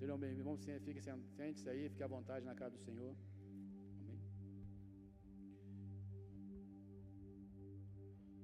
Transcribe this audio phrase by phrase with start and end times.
[0.00, 1.00] Sejam bem, irmão, fique
[1.38, 3.10] sente aí, fique à vontade na casa do Senhor.
[4.00, 4.18] Amém.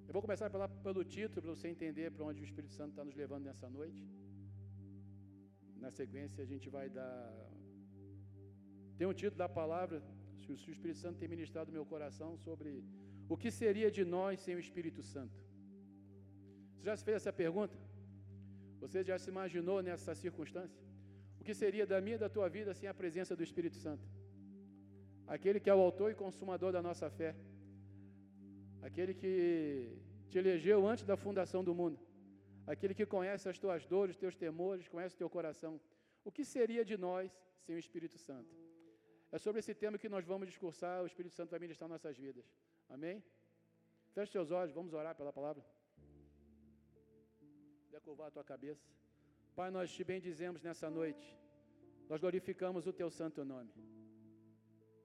[0.07, 3.05] Eu vou começar pela, pelo título, para você entender para onde o Espírito Santo está
[3.09, 4.03] nos levando nessa noite.
[5.85, 7.17] Na sequência, a gente vai dar.
[8.99, 10.03] Tem um título da palavra,
[10.43, 12.85] se o Espírito Santo tem ministrado no meu coração, sobre
[13.35, 15.39] o que seria de nós sem o Espírito Santo.
[16.75, 17.79] Você já se fez essa pergunta?
[18.85, 20.85] Você já se imaginou nessa circunstância?
[21.47, 24.05] Que seria da minha e da tua vida sem a presença do Espírito Santo?
[25.35, 27.31] Aquele que é o autor e consumador da nossa fé.
[28.89, 29.33] Aquele que
[30.31, 31.99] te elegeu antes da fundação do mundo.
[32.73, 35.81] Aquele que conhece as tuas dores, os teus temores, conhece o teu coração.
[36.25, 37.31] O que seria de nós
[37.65, 38.53] sem o Espírito Santo?
[39.31, 42.45] É sobre esse tema que nós vamos discursar, o Espírito Santo vai ministrar nossas vidas.
[42.89, 43.23] Amém?
[44.15, 45.65] Feche seus olhos, vamos orar pela palavra.
[47.93, 48.85] Dê curvar a tua cabeça.
[49.59, 51.27] Pai, nós te bendizemos nessa noite.
[52.11, 53.73] Nós glorificamos o teu santo nome.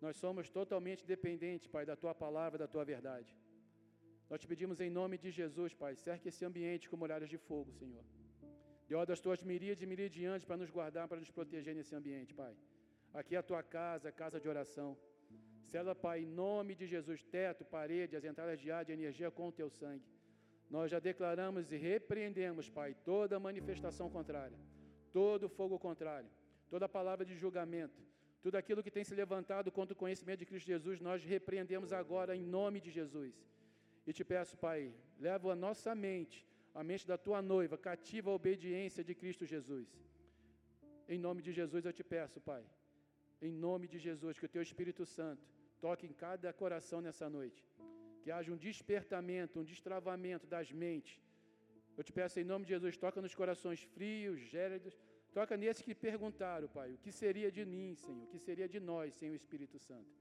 [0.05, 3.31] Nós somos totalmente dependentes, Pai, da tua palavra, da tua verdade.
[4.29, 7.71] Nós te pedimos em nome de Jesus, Pai, cerque esse ambiente com muralhas de fogo,
[7.79, 8.03] Senhor.
[8.87, 12.33] Dê ordem das tuas miríades e miríades para nos guardar, para nos proteger nesse ambiente,
[12.33, 12.53] Pai.
[13.13, 14.89] Aqui é a tua casa, casa de oração.
[15.71, 19.47] Sela, Pai, em nome de Jesus, teto, parede, as entradas de ar, de energia com
[19.47, 20.09] o teu sangue.
[20.75, 24.57] Nós já declaramos e repreendemos, Pai, toda manifestação contrária,
[25.11, 26.29] todo fogo contrário,
[26.69, 28.01] toda palavra de julgamento,
[28.41, 32.37] tudo aquilo que tem se levantado contra o conhecimento de Cristo Jesus, nós repreendemos agora
[32.37, 33.33] em nome de Jesus.
[34.07, 34.79] E te peço, Pai,
[35.19, 39.89] leva a nossa mente, a mente da tua noiva, cativa a obediência de Cristo Jesus.
[41.13, 42.63] Em nome de Jesus eu te peço, Pai,
[43.41, 45.45] em nome de Jesus, que o teu Espírito Santo
[45.81, 47.61] toque em cada coração nessa noite
[48.21, 51.19] que haja um despertamento, um destravamento das mentes.
[51.97, 54.95] Eu te peço em nome de Jesus, toca nos corações frios, gélidos,
[55.37, 58.79] toca nesses que perguntaram, Pai, o que seria de mim, Senhor, o que seria de
[58.79, 60.11] nós sem o Espírito Santo.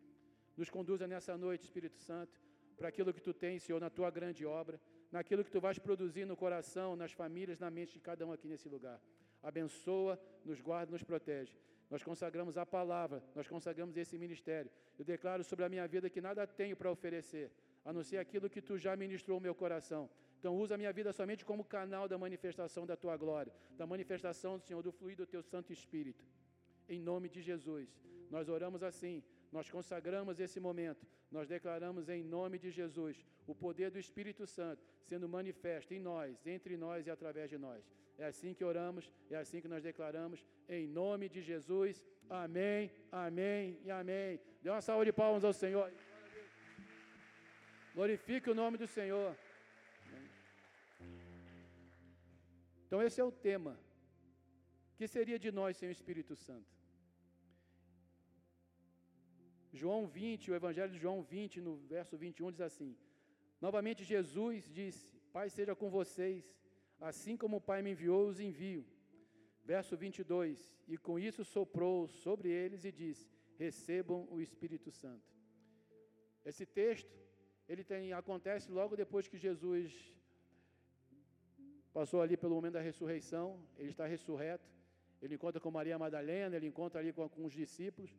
[0.57, 2.41] Nos conduza nessa noite, Espírito Santo,
[2.77, 4.81] para aquilo que tu tens, Senhor, na tua grande obra,
[5.13, 8.49] naquilo que tu vais produzir no coração, nas famílias, na mente de cada um aqui
[8.49, 9.01] nesse lugar.
[9.43, 11.55] Abençoa, nos guarda, nos protege.
[11.91, 14.71] Nós consagramos a palavra, nós consagramos esse ministério.
[14.99, 17.51] Eu declaro sobre a minha vida que nada tenho para oferecer,
[17.85, 20.09] a não ser aquilo que tu já ministrou no meu coração.
[20.39, 24.57] Então, usa a minha vida somente como canal da manifestação da tua glória, da manifestação
[24.59, 26.25] do Senhor, do fluir do teu Santo Espírito.
[26.89, 27.89] Em nome de Jesus,
[28.31, 33.91] nós oramos assim, nós consagramos esse momento, nós declaramos em nome de Jesus o poder
[33.91, 37.83] do Espírito Santo sendo manifesto em nós, entre nós e através de nós.
[38.17, 42.05] É assim que oramos, é assim que nós declaramos, em nome de Jesus.
[42.29, 44.39] Amém, amém e amém.
[44.63, 45.93] Dê uma salva de palmas ao Senhor.
[48.01, 49.31] Glorifique o nome do Senhor.
[52.85, 53.73] Então, esse é o tema.
[54.97, 56.73] Que seria de nós sem o Espírito Santo?
[59.81, 62.91] João 20, o Evangelho de João 20, no verso 21, diz assim:
[63.67, 66.43] Novamente Jesus disse: Pai seja com vocês,
[67.13, 68.83] assim como o Pai me enviou, os envio.
[69.63, 73.29] Verso 22: E com isso soprou sobre eles e disse:
[73.59, 75.29] Recebam o Espírito Santo.
[76.51, 77.21] Esse texto
[77.71, 79.93] ele tem, acontece logo depois que Jesus
[81.93, 83.47] passou ali pelo momento da ressurreição,
[83.79, 84.69] ele está ressurreto,
[85.23, 88.11] ele encontra com Maria Madalena, ele encontra ali com, com os discípulos,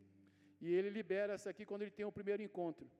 [0.58, 2.90] e ele libera essa aqui quando ele tem o primeiro encontro.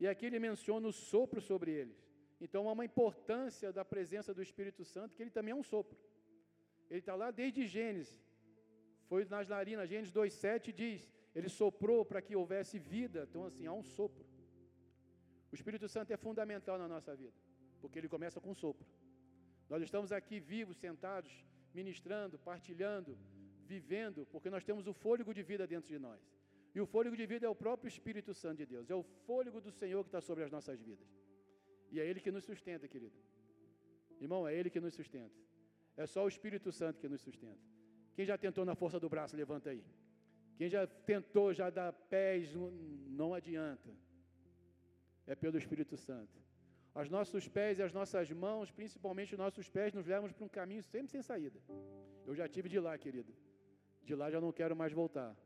[0.00, 1.96] E aqui ele menciona o sopro sobre eles.
[2.40, 5.96] Então há uma importância da presença do Espírito Santo, que ele também é um sopro.
[6.90, 8.20] Ele está lá desde Gênesis.
[9.08, 13.28] Foi nas narinas, Gênesis 2,7 diz, ele soprou para que houvesse vida.
[13.30, 14.25] Então, assim, há um sopro.
[15.58, 17.36] Espírito Santo é fundamental na nossa vida,
[17.80, 18.86] porque ele começa com um sopro.
[19.72, 21.32] Nós estamos aqui vivos, sentados,
[21.78, 23.12] ministrando, partilhando,
[23.72, 26.20] vivendo, porque nós temos o fôlego de vida dentro de nós.
[26.74, 29.60] E o fôlego de vida é o próprio Espírito Santo de Deus, é o fôlego
[29.66, 31.08] do Senhor que está sobre as nossas vidas.
[31.90, 33.16] E é Ele que nos sustenta, querido.
[34.20, 35.34] Irmão, é Ele que nos sustenta.
[35.96, 37.64] É só o Espírito Santo que nos sustenta.
[38.14, 39.82] Quem já tentou na força do braço, levanta aí.
[40.58, 42.54] Quem já tentou já dar pés,
[43.20, 43.90] não adianta
[45.26, 46.36] é pelo Espírito Santo.
[46.94, 50.48] Os nossos pés e as nossas mãos, principalmente os nossos pés, nos levam para um
[50.48, 51.58] caminho sempre sem saída.
[52.26, 53.34] Eu já tive de lá, querido.
[54.02, 55.36] De lá já não quero mais voltar.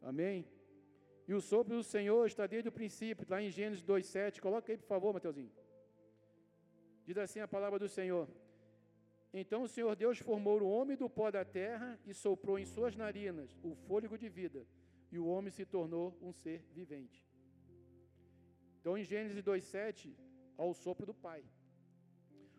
[0.00, 0.44] Amém?
[1.28, 4.40] E o sopro do Senhor está desde o princípio, lá em Gênesis 2,7.
[4.40, 5.52] Coloca aí, por favor, Mateuzinho.
[7.04, 8.28] Diz assim a palavra do Senhor.
[9.32, 12.94] Então o Senhor Deus formou o homem do pó da terra e soprou em suas
[12.96, 14.66] narinas o fôlego de vida,
[15.10, 17.24] e o homem se tornou um ser vivente.
[18.82, 20.12] Então, em Gênesis 2,7,
[20.62, 21.42] ao sopro do Pai.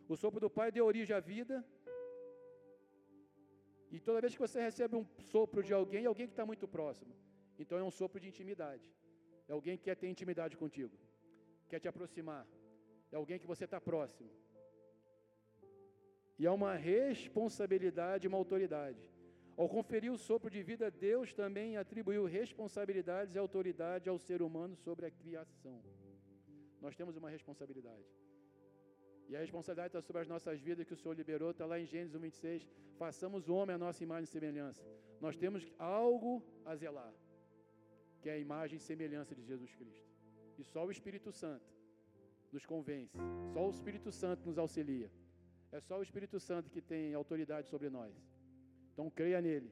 [0.08, 1.56] O sopro do Pai deu origem à vida.
[3.92, 6.66] E toda vez que você recebe um sopro de alguém, é alguém que está muito
[6.66, 7.14] próximo.
[7.60, 8.88] Então é um sopro de intimidade.
[9.50, 10.98] É alguém que quer ter intimidade contigo,
[11.70, 12.48] quer te aproximar.
[13.12, 14.30] É alguém que você está próximo.
[16.40, 19.13] E é uma responsabilidade, uma autoridade.
[19.56, 24.76] Ao conferir o sopro de vida, Deus também atribuiu responsabilidades e autoridade ao ser humano
[24.76, 25.80] sobre a criação.
[26.82, 28.04] Nós temos uma responsabilidade.
[29.30, 31.86] E a responsabilidade está sobre as nossas vidas que o Senhor liberou, está lá em
[31.86, 32.68] Gênesis 1, 26.
[32.98, 34.84] Façamos o homem a nossa imagem e semelhança.
[35.22, 37.14] Nós temos algo a zelar,
[38.22, 40.10] que é a imagem e semelhança de Jesus Cristo.
[40.58, 41.72] E só o Espírito Santo
[42.52, 43.18] nos convence,
[43.54, 45.10] só o Espírito Santo nos auxilia.
[45.72, 48.14] É só o Espírito Santo que tem autoridade sobre nós.
[48.94, 49.72] Então creia nele.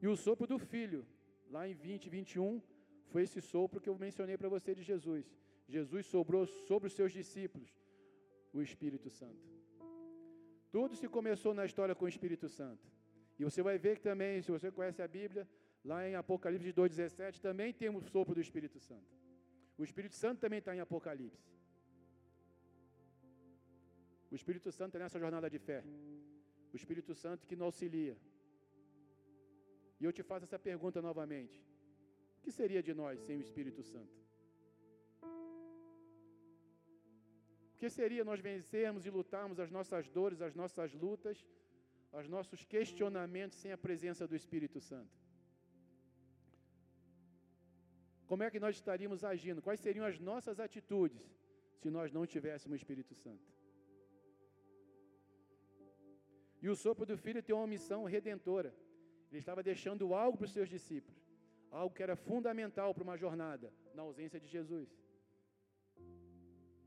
[0.00, 1.06] E o sopro do Filho,
[1.50, 2.62] lá em 20, 21,
[3.10, 5.24] foi esse sopro que eu mencionei para você de Jesus.
[5.68, 7.70] Jesus sobrou sobre os seus discípulos
[8.52, 9.44] o Espírito Santo.
[10.70, 12.86] Tudo se começou na história com o Espírito Santo.
[13.38, 15.48] E você vai ver que também, se você conhece a Bíblia,
[15.84, 19.10] lá em Apocalipse 2,17, também tem o sopro do Espírito Santo.
[19.76, 21.52] O Espírito Santo também está em Apocalipse.
[24.30, 25.84] O Espírito Santo é nessa jornada de fé.
[26.74, 28.16] O Espírito Santo que nos auxilia.
[30.00, 31.56] E eu te faço essa pergunta novamente:
[32.38, 34.16] O que seria de nós sem o Espírito Santo?
[37.72, 41.46] O que seria nós vencermos e lutarmos as nossas dores, as nossas lutas,
[42.20, 45.16] os nossos questionamentos sem a presença do Espírito Santo?
[48.26, 49.62] Como é que nós estaríamos agindo?
[49.62, 51.24] Quais seriam as nossas atitudes
[51.80, 53.54] se nós não tivéssemos o Espírito Santo?
[56.64, 58.70] E o sopro do Filho tem uma missão redentora.
[59.30, 61.20] Ele estava deixando algo para os seus discípulos,
[61.80, 63.66] algo que era fundamental para uma jornada,
[63.96, 64.88] na ausência de Jesus.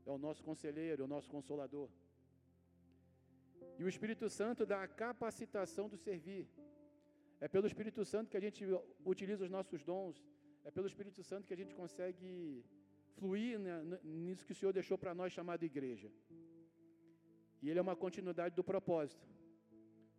[0.08, 1.88] É o nosso conselheiro, é o nosso consolador.
[3.78, 6.44] E o Espírito Santo dá a capacitação do servir.
[7.44, 8.64] É pelo Espírito Santo que a gente
[9.14, 10.16] utiliza os nossos dons.
[10.64, 12.64] É pelo Espírito Santo que a gente consegue
[13.18, 16.10] fluir né, nisso que o Senhor deixou para nós chamado igreja.
[17.62, 19.37] E ele é uma continuidade do propósito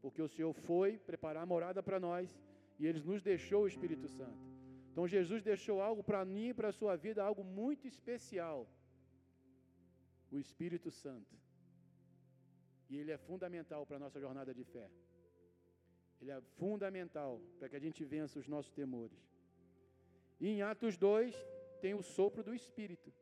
[0.01, 2.37] porque o Senhor foi preparar a morada para nós
[2.79, 4.49] e Ele nos deixou o Espírito Santo.
[4.91, 8.67] Então Jesus deixou algo para mim e para a sua vida, algo muito especial:
[10.31, 11.35] o Espírito Santo.
[12.89, 14.89] E ele é fundamental para a nossa jornada de fé.
[16.19, 19.21] Ele é fundamental para que a gente vença os nossos temores.
[20.39, 21.35] E em Atos 2
[21.81, 23.13] tem o sopro do Espírito.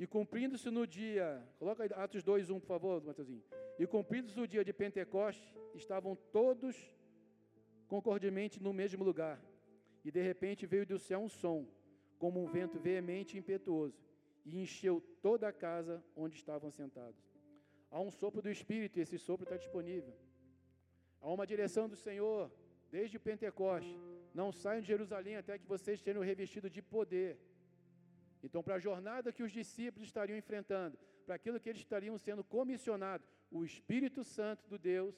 [0.00, 3.44] E cumprindo-se no dia, coloca Atos 2, 1, por favor, Matheusinho.
[3.78, 6.74] E cumpridos o dia de Pentecoste, estavam todos
[7.86, 9.38] concordemente no mesmo lugar.
[10.02, 11.66] E de repente veio do céu um som,
[12.18, 14.00] como um vento veemente e impetuoso,
[14.46, 17.22] e encheu toda a casa onde estavam sentados.
[17.90, 20.14] Há um sopro do Espírito, e esse sopro está disponível.
[21.20, 22.50] Há uma direção do Senhor,
[22.90, 23.94] desde Pentecoste.
[24.32, 27.38] Não saiam de Jerusalém até que vocês tenham revestido de poder.
[28.42, 32.42] Então, para a jornada que os discípulos estariam enfrentando, para aquilo que eles estariam sendo
[32.42, 35.14] comissionados, o Espírito Santo do Deus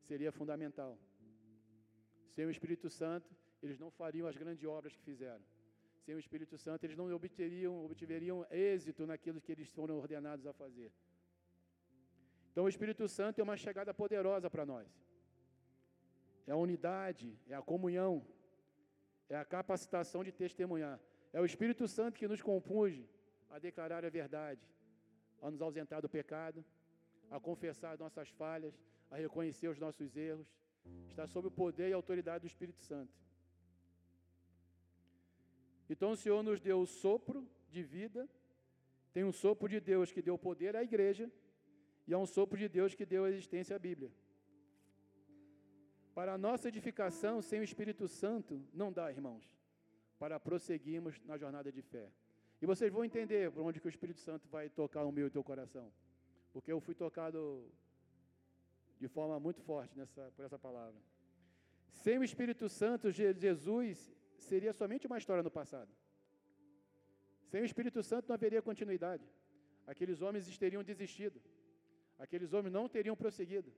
[0.00, 0.98] seria fundamental.
[2.30, 5.44] Sem o Espírito Santo, eles não fariam as grandes obras que fizeram.
[6.04, 10.52] Sem o Espírito Santo, eles não obteriam, obtiveriam êxito naquilo que eles foram ordenados a
[10.52, 10.90] fazer.
[12.50, 14.88] Então, o Espírito Santo é uma chegada poderosa para nós.
[16.46, 18.26] É a unidade, é a comunhão,
[19.28, 20.98] é a capacitação de testemunhar.
[21.32, 23.08] É o Espírito Santo que nos compunge
[23.50, 24.60] a declarar a verdade,
[25.42, 26.64] a nos ausentar do pecado,
[27.30, 28.74] a confessar nossas falhas,
[29.10, 30.46] a reconhecer os nossos erros.
[31.10, 33.12] Está sob o poder e autoridade do Espírito Santo.
[35.88, 38.28] Então o Senhor nos deu o sopro de vida,
[39.12, 41.30] tem um sopro de Deus que deu poder à igreja,
[42.06, 44.10] e há um sopro de Deus que deu a existência à Bíblia.
[46.14, 49.57] Para a nossa edificação, sem o Espírito Santo, não dá, irmãos,
[50.18, 52.10] para prosseguirmos na jornada de fé.
[52.60, 55.28] E vocês vão entender por onde que o Espírito Santo vai tocar o meu e
[55.28, 55.92] o teu coração.
[56.52, 57.40] Porque eu fui tocado
[58.98, 61.00] de forma muito forte nessa, por essa palavra.
[61.90, 65.90] Sem o Espírito Santo, Jesus seria somente uma história no passado.
[67.50, 69.24] Sem o Espírito Santo não haveria continuidade.
[69.86, 71.40] Aqueles homens teriam desistido.
[72.18, 73.72] Aqueles homens não teriam prosseguido.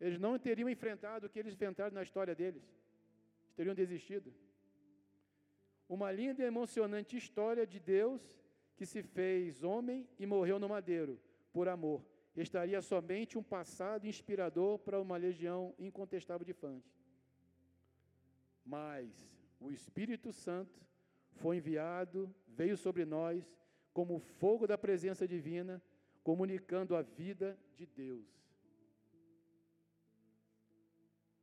[0.00, 2.62] Eles não teriam enfrentado o que eles enfrentaram na história deles.
[2.62, 4.32] Eles teriam desistido.
[5.88, 8.22] Uma linda e emocionante história de Deus
[8.76, 11.18] que se fez homem e morreu no madeiro
[11.52, 12.04] por amor.
[12.36, 16.84] Estaria somente um passado inspirador para uma legião incontestável de fãs.
[18.64, 19.28] Mas
[19.58, 20.80] o Espírito Santo
[21.36, 23.56] foi enviado, veio sobre nós
[23.92, 25.82] como fogo da presença divina,
[26.22, 28.28] comunicando a vida de Deus.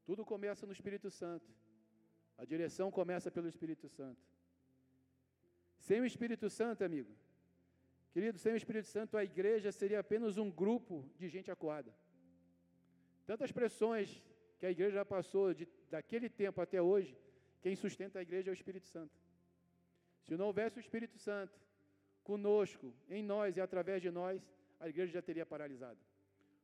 [0.05, 1.51] Tudo começa no Espírito Santo.
[2.37, 4.34] A direção começa pelo Espírito Santo.
[5.87, 7.11] Sem o Espírito Santo, amigo,
[8.11, 11.91] querido, sem o Espírito Santo, a igreja seria apenas um grupo de gente acuada.
[13.29, 14.07] Tantas pressões
[14.57, 17.15] que a igreja já passou de, daquele tempo até hoje,
[17.61, 19.15] quem sustenta a igreja é o Espírito Santo.
[20.23, 21.55] Se não houvesse o Espírito Santo
[22.23, 24.41] conosco, em nós e através de nós,
[24.79, 25.99] a igreja já teria paralisado.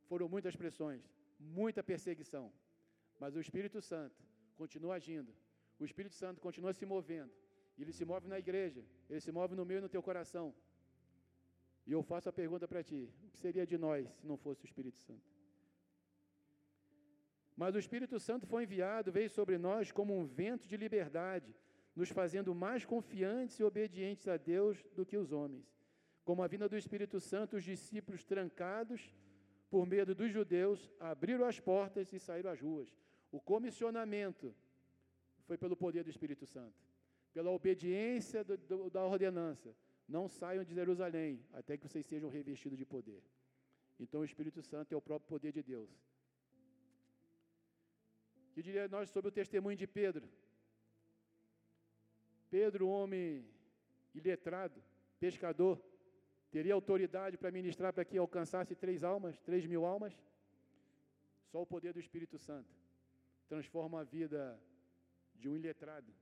[0.08, 1.00] Foram muitas pressões,
[1.38, 2.52] muita perseguição,
[3.20, 4.20] mas o Espírito Santo
[4.56, 5.32] continua agindo,
[5.78, 7.32] o Espírito Santo continua se movendo,
[7.80, 10.54] ele se move na igreja, ele se move no meu e no teu coração.
[11.86, 14.62] E eu faço a pergunta para ti: o que seria de nós se não fosse
[14.64, 15.30] o Espírito Santo?
[17.56, 21.54] Mas o Espírito Santo foi enviado, veio sobre nós como um vento de liberdade,
[21.94, 25.66] nos fazendo mais confiantes e obedientes a Deus do que os homens.
[26.24, 29.14] Como a vinda do Espírito Santo, os discípulos trancados
[29.68, 32.94] por medo dos judeus abriram as portas e saíram às ruas.
[33.30, 34.54] O comissionamento
[35.46, 36.78] foi pelo poder do Espírito Santo,
[37.32, 39.74] pela obediência do, do, da ordenança.
[40.08, 43.22] Não saiam de Jerusalém até que vocês sejam revestidos de poder.
[43.98, 45.90] Então o Espírito Santo é o próprio poder de Deus.
[48.52, 50.28] Que diria nós sobre o testemunho de Pedro?
[52.50, 53.48] Pedro, homem
[54.14, 54.82] iletrado,
[55.18, 55.82] pescador,
[56.50, 60.12] teria autoridade para ministrar para que alcançasse três almas, três mil almas?
[61.50, 62.74] Só o poder do Espírito Santo
[63.48, 64.60] transforma a vida
[65.34, 66.12] de um iletrado.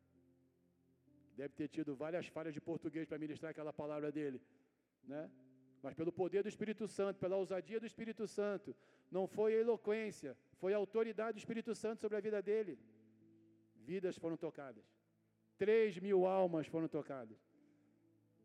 [1.41, 4.39] Deve ter tido várias falhas de português para ministrar aquela palavra dele,
[5.13, 5.23] né?
[5.83, 8.77] Mas pelo poder do Espírito Santo, pela ousadia do Espírito Santo,
[9.11, 12.75] não foi a eloquência, foi a autoridade do Espírito Santo sobre a vida dele.
[13.91, 14.85] Vidas foram tocadas.
[15.57, 17.39] Três mil almas foram tocadas.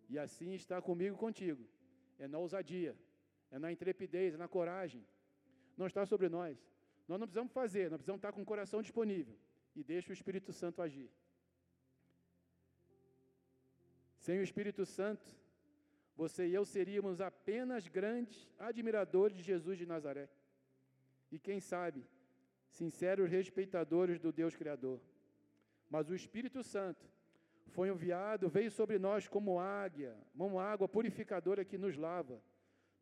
[0.08, 1.68] E assim está comigo contigo.
[2.18, 2.96] É na ousadia,
[3.52, 5.06] é na intrepidez, é na coragem.
[5.76, 6.58] Não está sobre nós.
[7.10, 9.38] Nós não precisamos fazer, nós precisamos estar com o coração disponível.
[9.76, 11.12] E deixa o Espírito Santo agir.
[14.26, 15.24] Sem o Espírito Santo,
[16.18, 20.28] você e eu seríamos apenas grandes admiradores de Jesus de Nazaré.
[21.32, 22.04] E quem sabe,
[22.72, 25.00] sinceros respeitadores do Deus Criador.
[25.88, 27.06] Mas o Espírito Santo
[27.68, 32.42] foi enviado, veio sobre nós como águia, uma água purificadora que nos lava,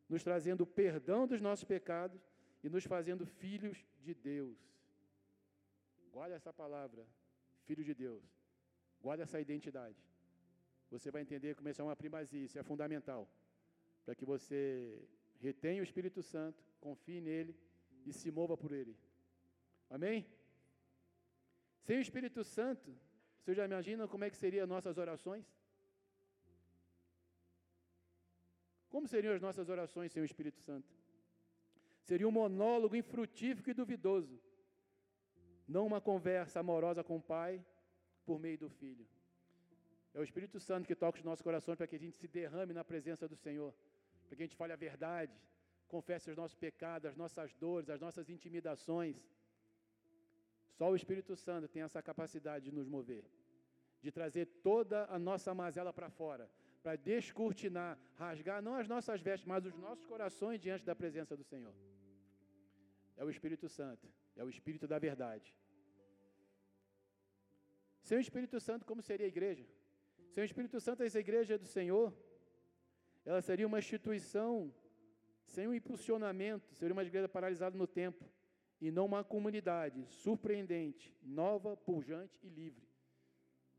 [0.06, 2.20] nos trazendo perdão dos nossos pecados
[2.62, 4.58] e nos fazendo filhos de Deus.
[6.12, 7.06] Guarda essa palavra,
[7.64, 8.22] filho de Deus.
[9.00, 10.13] Guarda essa identidade.
[10.90, 13.28] Você vai entender como isso é uma primazia, isso é fundamental.
[14.04, 15.02] Para que você
[15.40, 17.56] retenha o Espírito Santo, confie nele
[18.06, 18.96] e se mova por ele.
[19.90, 20.26] Amém?
[21.82, 22.94] Sem o Espírito Santo,
[23.38, 25.44] você já imagina como é que seriam nossas orações?
[28.88, 30.88] Como seriam as nossas orações sem o Espírito Santo?
[32.02, 34.40] Seria um monólogo infrutífero e duvidoso,
[35.66, 37.64] não uma conversa amorosa com o Pai
[38.24, 39.06] por meio do Filho.
[40.14, 42.72] É o Espírito Santo que toca os nossos corações para que a gente se derrame
[42.72, 43.74] na presença do Senhor,
[44.26, 45.36] para que a gente fale a verdade,
[45.88, 49.16] confesse os nossos pecados, as nossas dores, as nossas intimidações.
[50.78, 53.24] Só o Espírito Santo tem essa capacidade de nos mover,
[54.00, 56.48] de trazer toda a nossa mazela para fora,
[56.80, 61.42] para descortinar, rasgar não as nossas vestes, mas os nossos corações diante da presença do
[61.42, 61.74] Senhor.
[63.16, 64.06] É o Espírito Santo,
[64.36, 65.52] é o Espírito da verdade.
[68.02, 69.66] Sem o Espírito Santo, como seria a igreja?
[70.34, 72.12] Sem o Espírito Santo, essa igreja do Senhor,
[73.24, 74.74] ela seria uma instituição
[75.46, 78.28] sem um impulsionamento, seria uma igreja paralisada no tempo
[78.80, 82.84] e não uma comunidade surpreendente, nova, pujante e livre.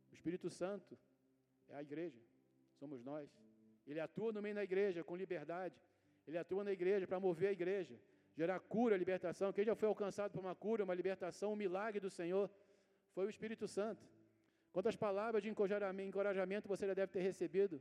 [0.09, 0.97] O Espírito Santo
[1.67, 2.21] é a igreja,
[2.79, 3.29] somos nós.
[3.85, 5.75] Ele atua no meio da igreja com liberdade.
[6.25, 8.00] Ele atua na igreja para mover a igreja,
[8.33, 9.51] gerar cura, libertação.
[9.51, 12.50] Quem já foi alcançado por uma cura, uma libertação, um milagre do Senhor,
[13.13, 14.14] foi o Espírito Santo.
[14.75, 17.75] Quantas palavras de encorajamento você já deve ter recebido?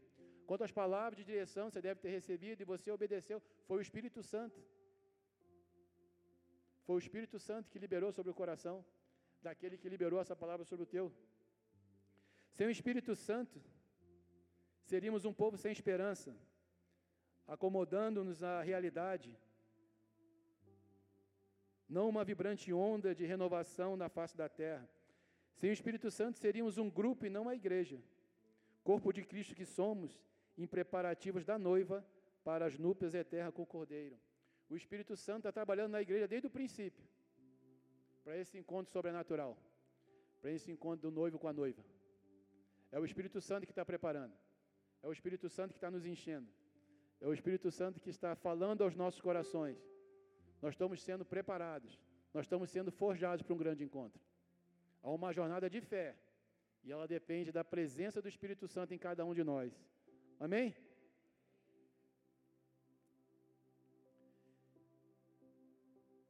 [0.51, 3.39] Quantas palavras de direção você deve ter recebido e você obedeceu?
[3.69, 4.61] Foi o Espírito Santo.
[6.87, 8.77] Foi o Espírito Santo que liberou sobre o coração
[9.43, 11.07] daquele que liberou essa palavra sobre o teu.
[12.57, 13.61] Sem o Espírito Santo,
[14.93, 16.31] seríamos um povo sem esperança,
[17.55, 19.37] acomodando-nos à realidade,
[21.89, 24.89] não uma vibrante onda de renovação na face da terra.
[25.55, 27.99] Sem o Espírito Santo, seríamos um grupo e não a igreja,
[28.83, 30.21] corpo de Cristo que somos,
[30.57, 32.05] em preparativos da noiva
[32.45, 34.17] para as núpcias eternas com o Cordeiro.
[34.69, 37.05] O Espírito Santo está trabalhando na igreja desde o princípio,
[38.23, 39.59] para esse encontro sobrenatural,
[40.41, 41.85] para esse encontro do noivo com a noiva.
[42.91, 44.35] É o Espírito Santo que está preparando,
[45.03, 46.49] é o Espírito Santo que está nos enchendo,
[47.21, 49.79] é o Espírito Santo que está falando aos nossos corações.
[50.61, 51.99] Nós estamos sendo preparados
[52.35, 54.21] nós estamos sendo forjados para um grande encontro.
[55.05, 56.07] Há uma jornada de fé,
[56.83, 59.71] e ela depende da presença do Espírito Santo em cada um de nós.
[60.41, 60.75] Amém?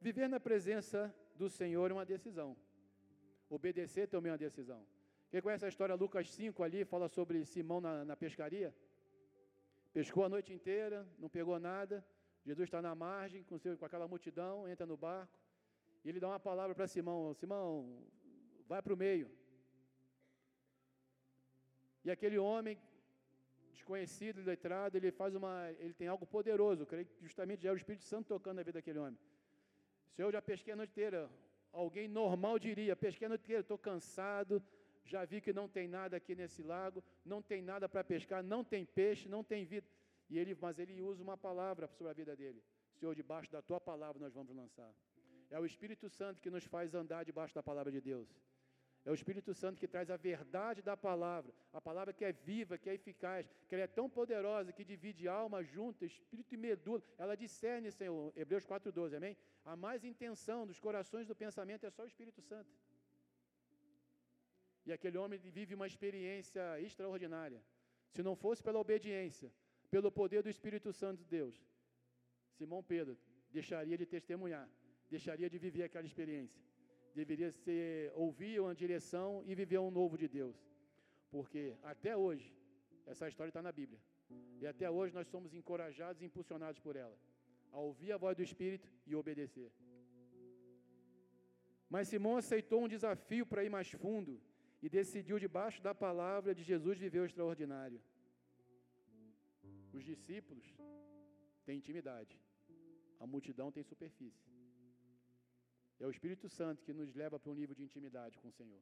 [0.07, 0.99] Viver na presença
[1.41, 2.49] do Senhor é uma decisão.
[3.49, 4.85] Obedecer também é uma decisão.
[5.31, 8.75] Quem conhece a história Lucas 5 ali, fala sobre Simão na, na pescaria?
[9.93, 12.05] Pescou a noite inteira, não pegou nada.
[12.45, 15.39] Jesus está na margem com, seu, com aquela multidão, entra no barco.
[16.03, 18.03] E ele dá uma palavra para Simão: Simão,
[18.67, 19.29] vai para o meio.
[22.03, 22.77] E aquele homem,
[23.71, 25.71] desconhecido, letrado, ele faz uma.
[25.79, 28.79] Ele tem algo poderoso, creio que justamente já é o Espírito Santo tocando na vida
[28.79, 29.19] daquele homem.
[30.13, 31.29] Senhor, eu já pesquei a noite inteira.
[31.71, 34.63] Alguém normal diria: pesquei a noite inteira, estou cansado,
[35.03, 38.63] já vi que não tem nada aqui nesse lago, não tem nada para pescar, não
[38.63, 39.87] tem peixe, não tem vida.
[40.29, 42.63] E ele, mas ele usa uma palavra sobre a vida dele.
[42.99, 44.91] Senhor, debaixo da tua palavra nós vamos lançar.
[45.49, 48.27] É o Espírito Santo que nos faz andar debaixo da palavra de Deus.
[49.05, 52.75] É o Espírito Santo que traz a verdade da palavra, a palavra que é viva,
[52.75, 57.03] que é eficaz, que ela é tão poderosa que divide alma junta, espírito e medula.
[57.15, 59.37] Ela discerne, Senhor, Hebreus 4,12, amém?
[59.63, 62.71] A mais intenção dos corações do pensamento é só o Espírito Santo.
[64.87, 67.61] E aquele homem vive uma experiência extraordinária.
[68.09, 69.51] Se não fosse pela obediência,
[69.91, 71.55] pelo poder do Espírito Santo de Deus,
[72.57, 73.15] Simão Pedro
[73.51, 74.67] deixaria de testemunhar,
[75.11, 76.65] deixaria de viver aquela experiência
[77.19, 80.57] deveria ser ouvir uma direção e viver um novo de Deus.
[81.35, 82.47] Porque até hoje,
[83.05, 83.99] essa história está na Bíblia.
[84.61, 87.17] E até hoje nós somos encorajados e impulsionados por ela,
[87.71, 89.71] a ouvir a voz do Espírito e obedecer.
[91.89, 94.41] Mas Simão aceitou um desafio para ir mais fundo
[94.81, 98.01] e decidiu, debaixo da palavra de Jesus, viver o extraordinário.
[99.93, 100.65] Os discípulos
[101.65, 102.39] têm intimidade,
[103.19, 104.54] a multidão tem superfície.
[105.99, 108.81] É o Espírito Santo que nos leva para um nível de intimidade com o Senhor.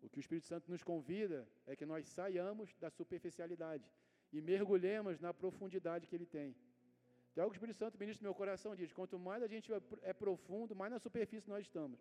[0.00, 3.86] O que o Espírito Santo nos convida é que nós saiamos da superficialidade
[4.32, 6.56] e mergulhemos na profundidade que Ele tem.
[7.34, 9.70] Tem algo que o Espírito Santo ministra no meu coração diz: quanto mais a gente
[10.02, 12.00] é profundo, mais na superfície nós estamos.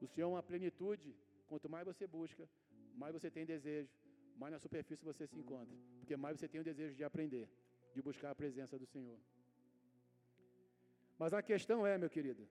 [0.00, 1.14] O Senhor é uma plenitude.
[1.46, 2.48] Quanto mais você busca,
[2.94, 3.92] mais você tem desejo,
[4.36, 5.76] mais na superfície você se encontra.
[5.98, 7.48] Porque mais você tem o desejo de aprender,
[7.94, 9.18] de buscar a presença do Senhor.
[11.18, 12.48] Mas a questão é, meu querido,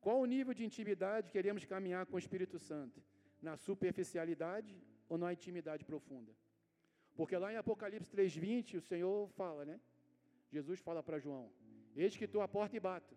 [0.00, 3.02] qual o nível de intimidade queremos caminhar com o Espírito Santo?
[3.40, 4.72] Na superficialidade
[5.08, 6.32] ou na intimidade profunda?
[7.14, 9.80] Porque lá em Apocalipse 3:20 o Senhor fala, né?
[10.50, 11.50] Jesus fala para João:
[11.94, 13.14] Eis que estou à porta e bato.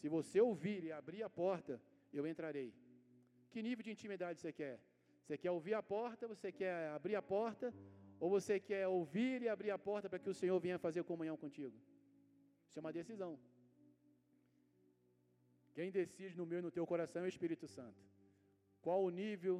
[0.00, 1.80] Se você ouvir e abrir a porta,
[2.12, 2.74] eu entrarei.
[3.50, 4.78] Que nível de intimidade você quer?
[5.22, 6.28] Você quer ouvir a porta?
[6.28, 7.74] Você quer abrir a porta?
[8.20, 11.36] Ou você quer ouvir e abrir a porta para que o Senhor venha fazer comunhão
[11.36, 11.76] contigo?
[12.68, 13.38] Isso é uma decisão.
[15.76, 18.02] Quem decide no meu e no teu coração é o Espírito Santo.
[18.84, 19.56] Qual o nível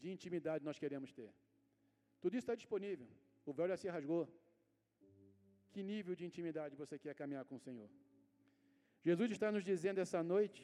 [0.00, 1.30] de intimidade nós queremos ter?
[2.22, 3.06] Tudo isso está disponível.
[3.44, 4.24] O véu já se rasgou.
[5.72, 7.90] Que nível de intimidade você quer caminhar com o Senhor?
[9.08, 10.62] Jesus está nos dizendo essa noite: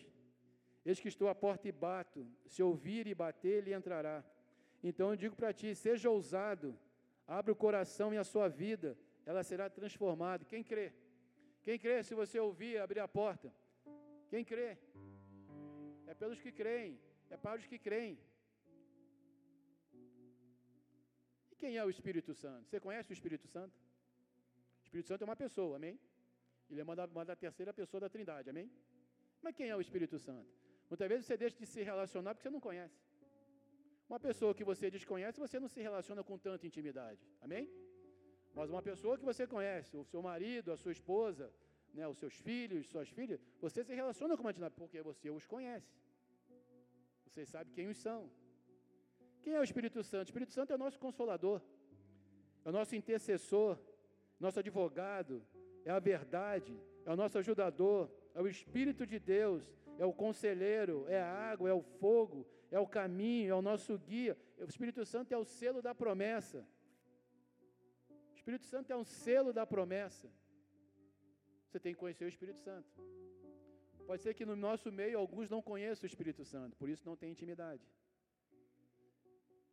[0.86, 2.26] Eis que estou à porta e bato.
[2.46, 4.24] Se ouvir e bater, ele entrará.
[4.82, 6.68] Então eu digo para ti: seja ousado,
[7.26, 10.46] abre o coração e a sua vida, ela será transformada.
[10.52, 10.88] Quem crê?
[11.62, 13.52] Quem crê se você ouvir, abrir a porta?
[14.32, 14.68] Quem crê?
[16.10, 16.92] É pelos que creem,
[17.34, 18.14] é para os que creem.
[21.50, 22.62] E quem é o Espírito Santo?
[22.68, 23.76] Você conhece o Espírito Santo?
[24.80, 25.96] O Espírito Santo é uma pessoa, amém?
[26.70, 28.70] Ele é uma da, uma da terceira pessoa da Trindade, amém?
[29.42, 30.50] Mas quem é o Espírito Santo?
[30.88, 32.98] Muitas vezes você deixa de se relacionar porque você não conhece.
[34.08, 37.66] Uma pessoa que você desconhece, você não se relaciona com tanta intimidade, amém?
[38.54, 41.52] Mas uma pessoa que você conhece, o seu marido, a sua esposa,
[41.92, 45.46] né, os seus filhos, suas filhas, você se relaciona com uma dinâmica porque você os
[45.46, 45.92] conhece.
[47.26, 48.30] Você sabe quem os são.
[49.42, 50.26] Quem é o Espírito Santo?
[50.26, 51.60] O Espírito Santo é o nosso consolador,
[52.64, 53.78] é o nosso intercessor,
[54.38, 55.44] nosso advogado,
[55.84, 61.06] é a verdade, é o nosso ajudador, é o Espírito de Deus, é o conselheiro,
[61.08, 64.36] é a água, é o fogo, é o caminho, é o nosso guia.
[64.58, 66.66] O Espírito Santo é o selo da promessa.
[68.32, 70.30] O Espírito Santo é um selo da promessa.
[71.72, 72.88] Você tem que conhecer o Espírito Santo.
[74.08, 77.16] Pode ser que no nosso meio alguns não conheçam o Espírito Santo, por isso não
[77.20, 77.84] tem intimidade.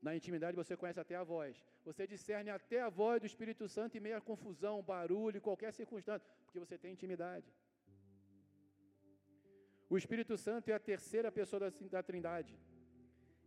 [0.01, 1.57] Na intimidade você conhece até a voz.
[1.83, 6.25] Você discerne até a voz do Espírito Santo em meio à confusão, barulho, qualquer circunstância,
[6.45, 7.53] porque você tem intimidade.
[9.89, 12.57] O Espírito Santo é a terceira pessoa da, da Trindade.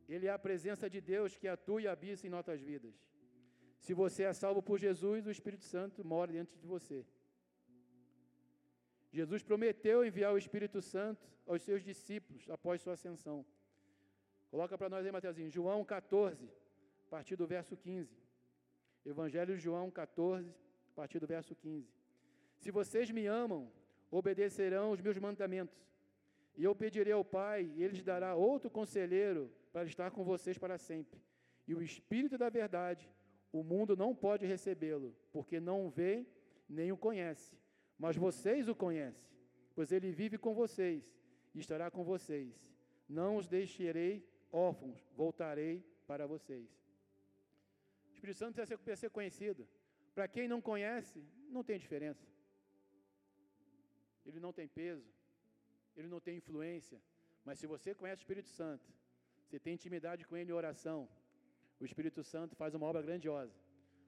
[0.07, 2.95] Ele é a presença de Deus que atua e habita em nossas vidas.
[3.79, 7.07] Se você é salvo por Jesus, o Espírito Santo mora dentro de você.
[9.13, 13.45] Jesus prometeu enviar o Espírito Santo aos seus discípulos após sua ascensão.
[14.51, 16.47] Coloca para nós aí, Mateuzinho, João 14,
[17.07, 18.17] a partir do verso 15.
[19.05, 20.49] Evangelho de João 14,
[20.93, 21.87] a partir do verso 15.
[22.59, 23.71] Se vocês me amam,
[24.11, 25.79] obedecerão os meus mandamentos.
[26.57, 30.57] E eu pedirei ao Pai, e ele lhes dará outro conselheiro para estar com vocês
[30.57, 31.21] para sempre.
[31.67, 33.11] E o Espírito da Verdade,
[33.53, 36.27] o mundo não pode recebê-lo, porque não o vê
[36.69, 37.62] nem o conhece.
[38.05, 39.31] Mas vocês o conhecem,
[39.77, 41.03] pois ele vive com vocês
[41.55, 42.53] e estará com vocês.
[43.19, 44.13] Não os deixarei
[44.51, 45.75] órfãos, voltarei
[46.11, 46.69] para vocês.
[48.11, 49.63] O Espírito Santo precisa ser conhecido.
[50.17, 52.27] Para quem não conhece, não tem diferença.
[54.27, 55.09] Ele não tem peso,
[55.97, 57.01] ele não tem influência.
[57.45, 58.87] Mas se você conhece o Espírito Santo,
[59.45, 61.09] você tem intimidade com ele em oração,
[61.79, 63.55] o Espírito Santo faz uma obra grandiosa.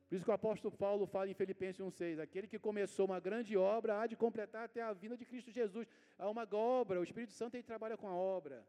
[0.09, 3.57] Por isso que o apóstolo Paulo fala em Filipenses 1,6: aquele que começou uma grande
[3.57, 5.89] obra há de completar até a vinda de Cristo Jesus.
[6.19, 8.67] Há uma obra, o Espírito Santo ele trabalha com a obra.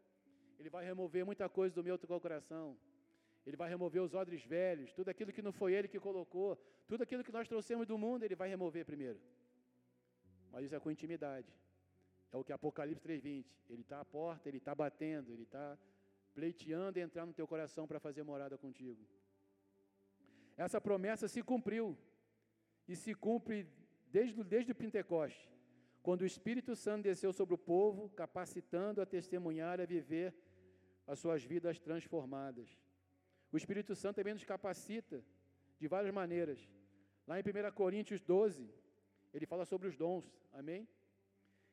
[0.58, 2.76] Ele vai remover muita coisa do meu coração.
[3.46, 7.02] Ele vai remover os odres velhos, tudo aquilo que não foi ele que colocou, tudo
[7.02, 9.20] aquilo que nós trouxemos do mundo, ele vai remover primeiro.
[10.50, 11.46] Mas isso é com intimidade.
[12.32, 13.44] É o que Apocalipse 3,20.
[13.70, 15.78] Ele está à porta, ele está batendo, ele está
[16.34, 19.06] pleiteando entrar no teu coração para fazer morada contigo.
[20.56, 21.96] Essa promessa se cumpriu.
[22.88, 23.68] E se cumpre
[24.06, 25.50] desde, desde o Pentecoste,
[26.02, 30.32] quando o Espírito Santo desceu sobre o povo, capacitando a testemunhar e a viver
[31.06, 32.68] as suas vidas transformadas.
[33.52, 35.24] O Espírito Santo também nos capacita
[35.78, 36.58] de várias maneiras.
[37.26, 38.70] Lá em 1 Coríntios 12,
[39.34, 40.88] ele fala sobre os dons, amém?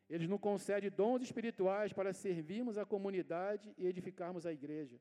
[0.10, 5.00] Ele nos concede dons espirituais para servirmos a comunidade e edificarmos a igreja.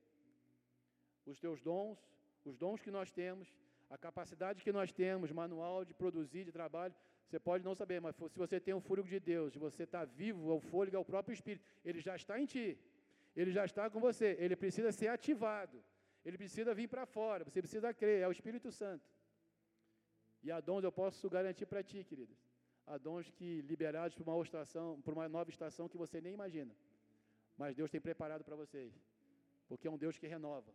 [1.26, 1.98] Os teus dons,
[2.44, 3.48] os dons que nós temos,
[3.94, 6.94] a capacidade que nós temos, manual de produzir, de trabalho,
[7.26, 10.02] você pode não saber, mas se você tem o fôlego de Deus, se você está
[10.20, 12.66] vivo, o fôlego é o próprio Espírito, ele já está em ti,
[13.36, 15.78] ele já está com você, ele precisa ser ativado,
[16.24, 19.06] ele precisa vir para fora, você precisa crer, é o Espírito Santo.
[20.42, 22.38] E há dons eu posso garantir para ti, queridos.
[22.86, 26.74] Há dons que liberados para uma para uma nova estação que você nem imagina.
[27.56, 28.92] Mas Deus tem preparado para vocês.
[29.68, 30.72] Porque é um Deus que renova.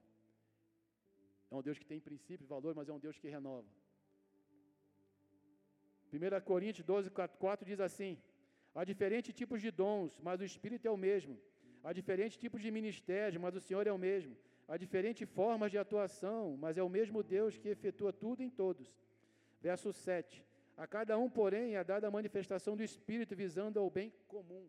[1.51, 3.67] É um Deus que tem princípios, valores, mas é um Deus que renova.
[6.11, 8.17] 1 Coríntios 12, 4 diz assim:
[8.73, 11.37] Há diferentes tipos de dons, mas o Espírito é o mesmo.
[11.83, 14.35] Há diferentes tipos de ministérios, mas o Senhor é o mesmo.
[14.67, 18.93] Há diferentes formas de atuação, mas é o mesmo Deus que efetua tudo em todos.
[19.61, 20.45] Verso 7.
[20.75, 24.67] A cada um, porém, é dada a manifestação do Espírito visando ao bem comum.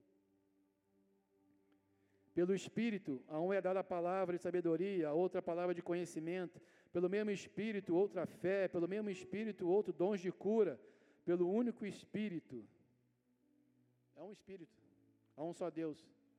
[2.39, 5.83] Pelo Espírito, a um é dada a palavra de sabedoria, a outra a palavra de
[5.83, 6.61] conhecimento.
[6.93, 8.69] Pelo mesmo Espírito, outra fé.
[8.69, 10.81] Pelo mesmo Espírito, outro dons de cura.
[11.25, 12.65] Pelo único Espírito.
[14.15, 14.79] É um Espírito.
[15.37, 15.99] Há um só Deus.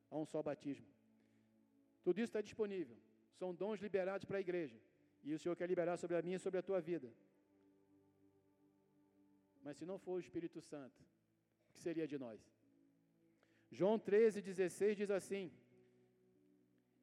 [0.09, 0.87] Há um só batismo.
[2.01, 2.95] Tudo isso está disponível.
[3.37, 4.79] São dons liberados para a igreja.
[5.21, 7.11] E o Senhor quer liberar sobre a minha e sobre a tua vida.
[9.61, 10.97] Mas se não for o Espírito Santo,
[11.67, 12.39] o que seria de nós?
[13.69, 15.51] João 13, 16 diz assim: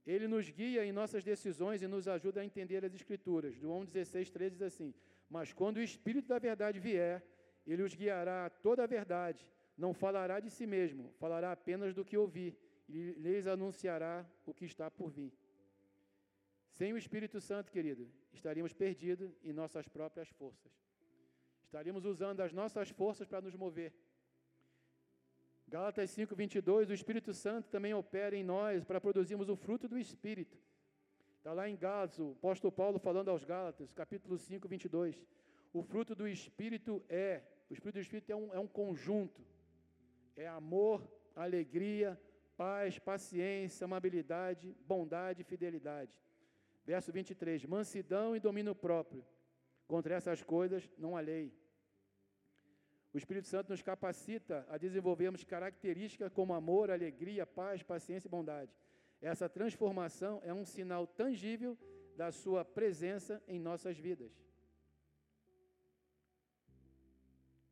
[0.07, 3.55] Ele nos guia em nossas decisões e nos ajuda a entender as Escrituras.
[3.55, 4.95] João 16, 13 diz assim:
[5.29, 7.25] Mas quando o Espírito da verdade vier,
[7.67, 9.47] ele os guiará a toda a verdade.
[9.77, 12.57] Não falará de si mesmo, falará apenas do que ouvir
[12.89, 15.33] e lhes anunciará o que está por vir.
[16.71, 20.73] Sem o Espírito Santo, querido, estaríamos perdidos em nossas próprias forças.
[21.65, 23.93] Estaríamos usando as nossas forças para nos mover.
[25.69, 29.99] Gálatas 5, 22, o Espírito Santo também opera em nós para produzirmos o fruto do
[29.99, 30.57] Espírito.
[31.39, 35.21] Está lá em Gálatas, o apóstolo Paulo falando aos Gálatas, capítulo 5, 22.
[35.73, 39.43] O fruto do Espírito é, o Espírito do Espírito é um, é um conjunto,
[40.37, 41.03] é amor,
[41.35, 42.21] alegria,
[42.57, 46.17] paz, paciência, amabilidade, bondade e fidelidade.
[46.85, 49.25] Verso 23, mansidão e domínio próprio.
[49.89, 51.53] Contra essas coisas não há lei.
[53.17, 58.71] O Espírito Santo nos capacita a desenvolvermos características como amor, alegria, paz, paciência e bondade.
[59.23, 61.79] Essa transformação é um sinal tangível
[62.15, 64.31] da Sua presença em nossas vidas.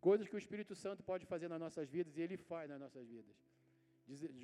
[0.00, 3.06] Coisas que o Espírito Santo pode fazer nas nossas vidas e Ele faz nas nossas
[3.06, 3.36] vidas.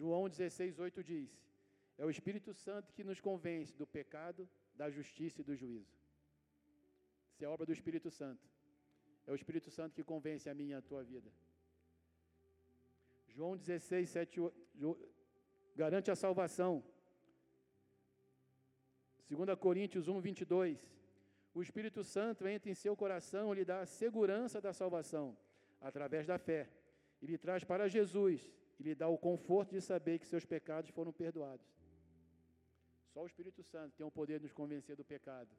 [0.00, 1.30] João 16, 8 diz:
[1.96, 5.96] É o Espírito Santo que nos convence do pecado, da justiça e do juízo.
[7.32, 8.46] Isso é obra do Espírito Santo.
[9.26, 11.30] É o Espírito Santo que convence a minha e a tua vida.
[13.28, 15.10] João 16, 7, 8,
[15.76, 16.82] garante a salvação.
[19.28, 20.88] 2 Coríntios 1, 22.
[21.54, 25.36] O Espírito Santo entra em seu coração e lhe dá a segurança da salvação,
[25.80, 26.68] através da fé.
[27.22, 30.90] e lhe traz para Jesus e lhe dá o conforto de saber que seus pecados
[30.90, 31.66] foram perdoados.
[33.12, 35.50] Só o Espírito Santo tem o poder de nos convencer do pecado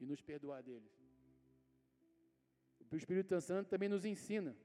[0.00, 0.92] e nos perdoar deles.
[2.90, 4.56] O Espírito Santo também nos ensina.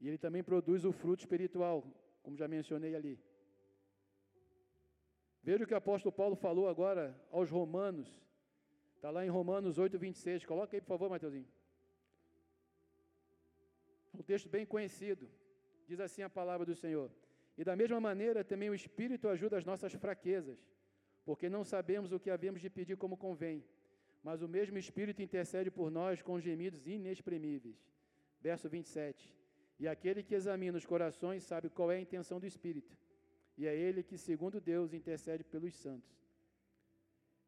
[0.00, 1.84] E ele também produz o fruto espiritual,
[2.22, 3.18] como já mencionei ali.
[5.42, 8.08] Veja o que o apóstolo Paulo falou agora aos Romanos.
[8.96, 10.44] Está lá em Romanos 8, 26.
[10.44, 11.46] Coloca aí, por favor, Mateuzinho.
[14.12, 15.30] Um texto bem conhecido.
[15.86, 17.10] Diz assim a palavra do Senhor.
[17.56, 20.58] E da mesma maneira, também o Espírito ajuda as nossas fraquezas,
[21.24, 23.64] porque não sabemos o que havemos de pedir como convém,
[24.22, 27.78] mas o mesmo Espírito intercede por nós com gemidos inexprimíveis.
[28.40, 29.34] Verso 27.
[29.78, 32.96] E aquele que examina os corações sabe qual é a intenção do Espírito,
[33.56, 36.16] e é ele que, segundo Deus, intercede pelos santos.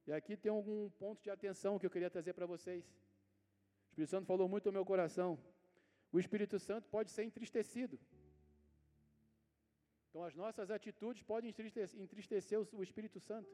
[0.07, 2.85] E aqui tem algum ponto de atenção que eu queria trazer para vocês.
[2.85, 5.39] O Espírito Santo falou muito ao meu coração.
[6.13, 7.99] O Espírito Santo pode ser entristecido.
[10.09, 13.49] Então, as nossas atitudes podem entristecer o Espírito Santo.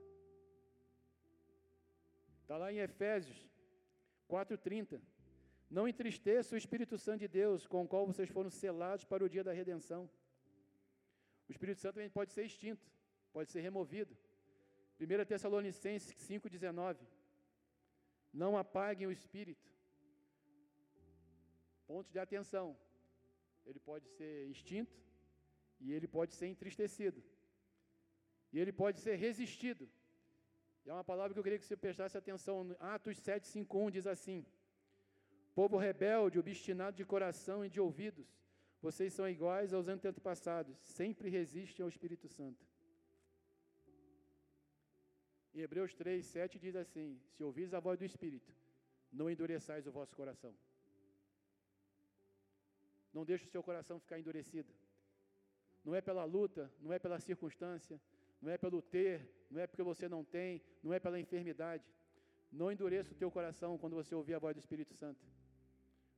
[2.47, 3.39] Está lá em Efésios
[4.31, 5.01] 4,30.
[5.69, 9.29] Não entristeça o Espírito Santo de Deus, com o qual vocês foram selados para o
[9.29, 10.09] dia da redenção.
[11.49, 12.87] O Espírito Santo também pode ser extinto,
[13.33, 14.17] pode ser removido.
[15.01, 17.05] 1 Tessalonicenses 5,19.
[18.33, 19.69] Não apaguem o Espírito.
[21.85, 22.79] Ponto de atenção.
[23.65, 24.97] Ele pode ser extinto
[25.81, 27.21] e ele pode ser entristecido.
[28.53, 29.91] E ele pode ser resistido.
[30.87, 32.77] É uma palavra que eu queria que você prestasse atenção.
[32.79, 34.47] Atos 7, 5, 1 diz assim:
[35.53, 38.29] Povo rebelde, obstinado de coração e de ouvidos,
[38.81, 42.65] vocês são iguais aos antepassados, sempre resistem ao Espírito Santo.
[45.53, 48.53] Em Hebreus 3, 7 diz assim: Se ouvis a voz do Espírito,
[49.13, 50.55] não endureçais o vosso coração.
[53.13, 54.73] Não deixe o seu coração ficar endurecido.
[55.83, 58.01] Não é pela luta, não é pela circunstância,
[58.47, 59.15] não é pelo ter,
[59.51, 61.85] não é porque você não tem, não é pela enfermidade.
[62.61, 65.23] Não endureça o teu coração quando você ouvir a voz do Espírito Santo.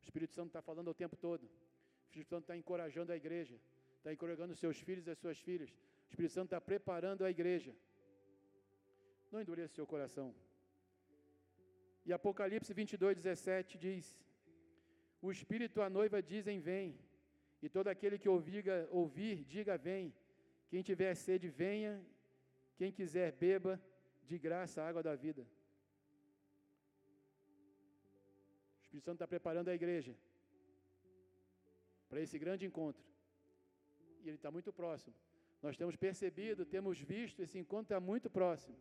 [0.01, 1.45] O Espírito Santo está falando o tempo todo.
[1.45, 3.57] O Espírito Santo está encorajando a igreja,
[3.97, 5.71] está encorajando os seus filhos e as suas filhas.
[5.71, 7.73] O Espírito Santo está preparando a igreja.
[9.33, 10.29] Não endureça o seu coração.
[12.05, 14.05] E Apocalipse 22, 17 diz:
[15.23, 16.88] O Espírito a noiva dizem: Vem.
[17.62, 20.14] E todo aquele que ouviga, ouvir, diga: Vem.
[20.71, 21.95] Quem tiver sede, venha.
[22.79, 23.75] Quem quiser, beba
[24.31, 25.43] de graça a água da vida.
[28.77, 30.14] O Espírito Santo está preparando a igreja
[32.09, 33.05] para esse grande encontro.
[34.23, 35.17] E ele está muito próximo.
[35.61, 38.79] Nós temos percebido, temos visto, esse encontro está muito próximo.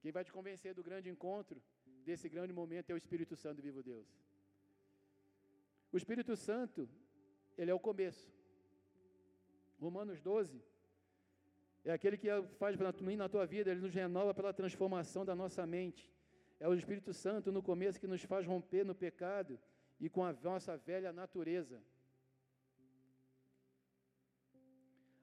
[0.00, 1.62] Quem vai te convencer do grande encontro,
[2.08, 4.08] desse grande momento, é o Espírito Santo, vivo Deus.
[5.92, 6.88] O Espírito Santo,
[7.58, 8.32] ele é o começo.
[9.78, 10.71] Romanos 12
[11.84, 16.10] é aquele que faz na tua vida, ele nos renova pela transformação da nossa mente.
[16.60, 19.58] É o Espírito Santo no começo que nos faz romper no pecado
[19.98, 21.82] e com a nossa velha natureza.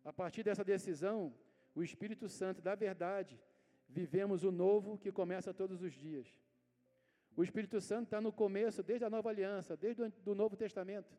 [0.03, 1.33] A partir dessa decisão,
[1.73, 3.39] o Espírito Santo da verdade,
[3.87, 6.27] vivemos o novo que começa todos os dias.
[7.37, 11.15] O Espírito Santo está no começo, desde a nova aliança, desde o Novo Testamento.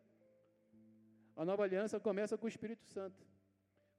[1.34, 3.24] A nova aliança começa com o Espírito Santo.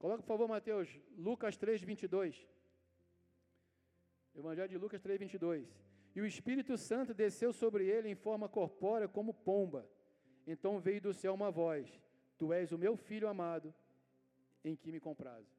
[0.01, 2.35] Coloca, por favor, Mateus, Lucas 3, 22.
[4.33, 5.67] Evangelho de Lucas 3, 22.
[6.15, 9.87] E o Espírito Santo desceu sobre ele em forma corpórea como pomba.
[10.47, 12.01] Então veio do céu uma voz:
[12.39, 13.71] Tu és o meu filho amado,
[14.65, 15.53] em que me comprazo.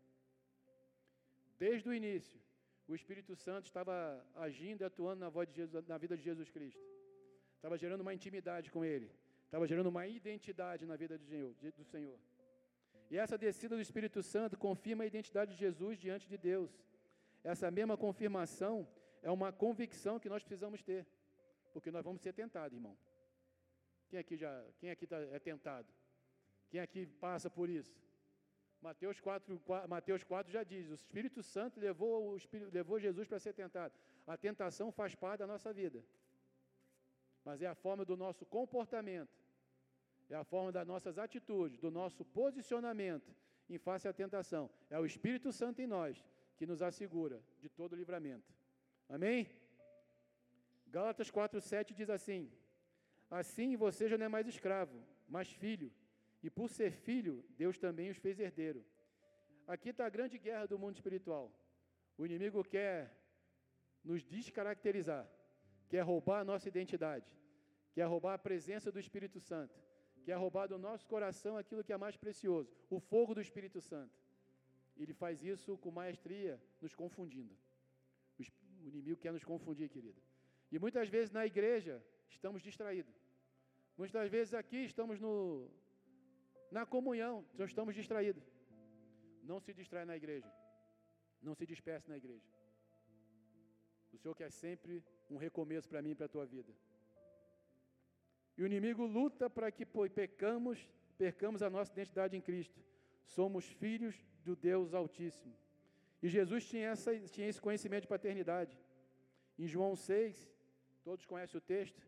[1.56, 2.40] Desde o início,
[2.88, 3.94] o Espírito Santo estava
[4.34, 6.82] agindo e atuando na, voz de Jesus, na vida de Jesus Cristo.
[7.54, 9.08] Estava gerando uma intimidade com Ele.
[9.44, 12.18] Estava gerando uma identidade na vida do Senhor.
[13.12, 16.70] E essa descida do Espírito Santo confirma a identidade de Jesus diante de Deus.
[17.44, 18.88] Essa mesma confirmação
[19.20, 21.06] é uma convicção que nós precisamos ter,
[21.74, 22.96] porque nós vamos ser tentados, irmão.
[24.08, 25.92] Quem aqui já, quem aqui tá, é tentado?
[26.70, 27.94] Quem aqui passa por isso?
[28.80, 33.28] Mateus 4, 4, Mateus 4 já diz: o Espírito Santo levou, o Espírito, levou Jesus
[33.28, 33.92] para ser tentado.
[34.26, 36.02] A tentação faz parte da nossa vida,
[37.44, 39.41] mas é a forma do nosso comportamento
[40.34, 43.34] é a forma das nossas atitudes, do nosso posicionamento
[43.68, 44.70] em face à tentação.
[44.88, 46.24] É o Espírito Santo em nós
[46.56, 48.50] que nos assegura de todo livramento.
[49.08, 49.50] Amém?
[50.86, 52.50] Gálatas 4,7 diz assim:
[53.30, 55.92] Assim você já não é mais escravo, mas filho,
[56.42, 58.84] e por ser filho, Deus também os fez herdeiro.
[59.66, 61.52] Aqui está a grande guerra do mundo espiritual.
[62.16, 63.14] O inimigo quer
[64.02, 65.26] nos descaracterizar,
[65.88, 67.30] quer roubar a nossa identidade,
[67.92, 69.80] quer roubar a presença do Espírito Santo,
[70.22, 74.16] quer roubar do nosso coração aquilo que é mais precioso, o fogo do Espírito Santo.
[74.96, 77.54] Ele faz isso com maestria, nos confundindo.
[78.84, 80.20] O inimigo quer nos confundir, querido.
[80.70, 83.14] E muitas vezes na igreja estamos distraídos.
[83.96, 85.70] Muitas vezes aqui estamos no,
[86.70, 88.44] na comunhão, então estamos distraídos.
[89.42, 90.50] Não se distrai na igreja.
[91.40, 92.48] Não se disperse na igreja.
[94.12, 96.72] O Senhor quer sempre um recomeço para mim e para a tua vida.
[98.56, 102.80] E o inimigo luta para que pecamos, percamos a nossa identidade em Cristo.
[103.24, 105.54] Somos filhos do Deus Altíssimo.
[106.22, 108.78] E Jesus tinha, essa, tinha esse conhecimento de paternidade.
[109.58, 110.52] Em João 6,
[111.02, 112.00] todos conhecem o texto.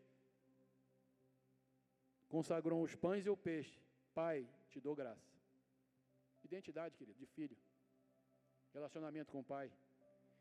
[2.29, 3.81] Consagrou os pães e o peixe.
[4.15, 5.35] Pai, te dou graça.
[6.45, 7.57] Identidade, querido, de filho.
[8.73, 9.73] Relacionamento com o Pai.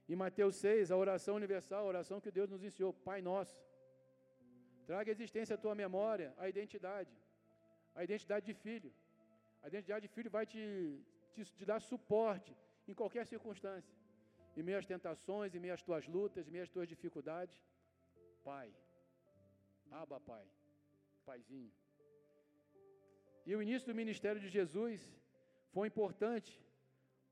[0.08, 3.64] Em Mateus 6, a oração universal, a oração que Deus nos ensinou, Pai nosso.
[4.90, 7.14] Traga a existência à tua memória, a identidade.
[7.96, 8.92] A identidade de filho.
[9.64, 10.64] A identidade de filho vai te,
[11.34, 12.52] te, te dar suporte
[12.88, 13.94] em qualquer circunstância.
[14.58, 17.56] Em meio às tentações, em meio às tuas lutas, em meio às tuas dificuldades.
[18.44, 18.70] Pai.
[20.02, 20.46] Aba, Pai.
[21.26, 21.72] Paizinho.
[23.46, 25.00] E o início do ministério de Jesus
[25.74, 26.52] foi importante,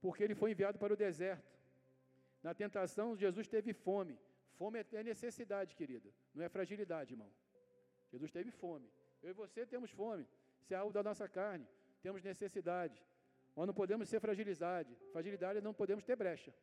[0.02, 1.52] porque ele foi enviado para o deserto.
[2.46, 4.18] Na tentação, Jesus teve fome.
[4.62, 7.32] Fome é necessidade, querida, não é fragilidade, irmão.
[8.12, 8.88] Jesus teve fome.
[9.24, 10.26] Eu e você temos fome.
[10.62, 11.65] Isso é algo da nossa carne.
[12.06, 12.97] Temos necessidade.
[13.56, 14.91] Nós não podemos ser fragilidade.
[15.13, 16.54] Fragilidade não podemos ter brecha.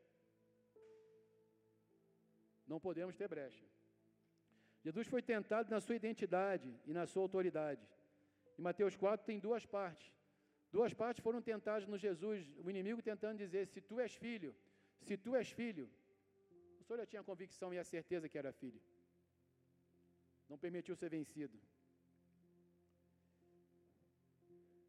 [2.72, 3.66] Não podemos ter brecha.
[4.86, 7.84] Jesus foi tentado na sua identidade e na sua autoridade.
[8.56, 10.08] Em Mateus 4 tem duas partes.
[10.70, 14.54] Duas partes foram tentadas no Jesus, o inimigo tentando dizer: se tu és filho,
[15.08, 15.90] se tu és filho.
[16.88, 18.80] Senhor já tinha a convicção e a certeza que era filho.
[20.48, 21.56] Não permitiu ser vencido.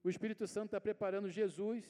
[0.02, 1.84] O Espírito Santo está preparando Jesus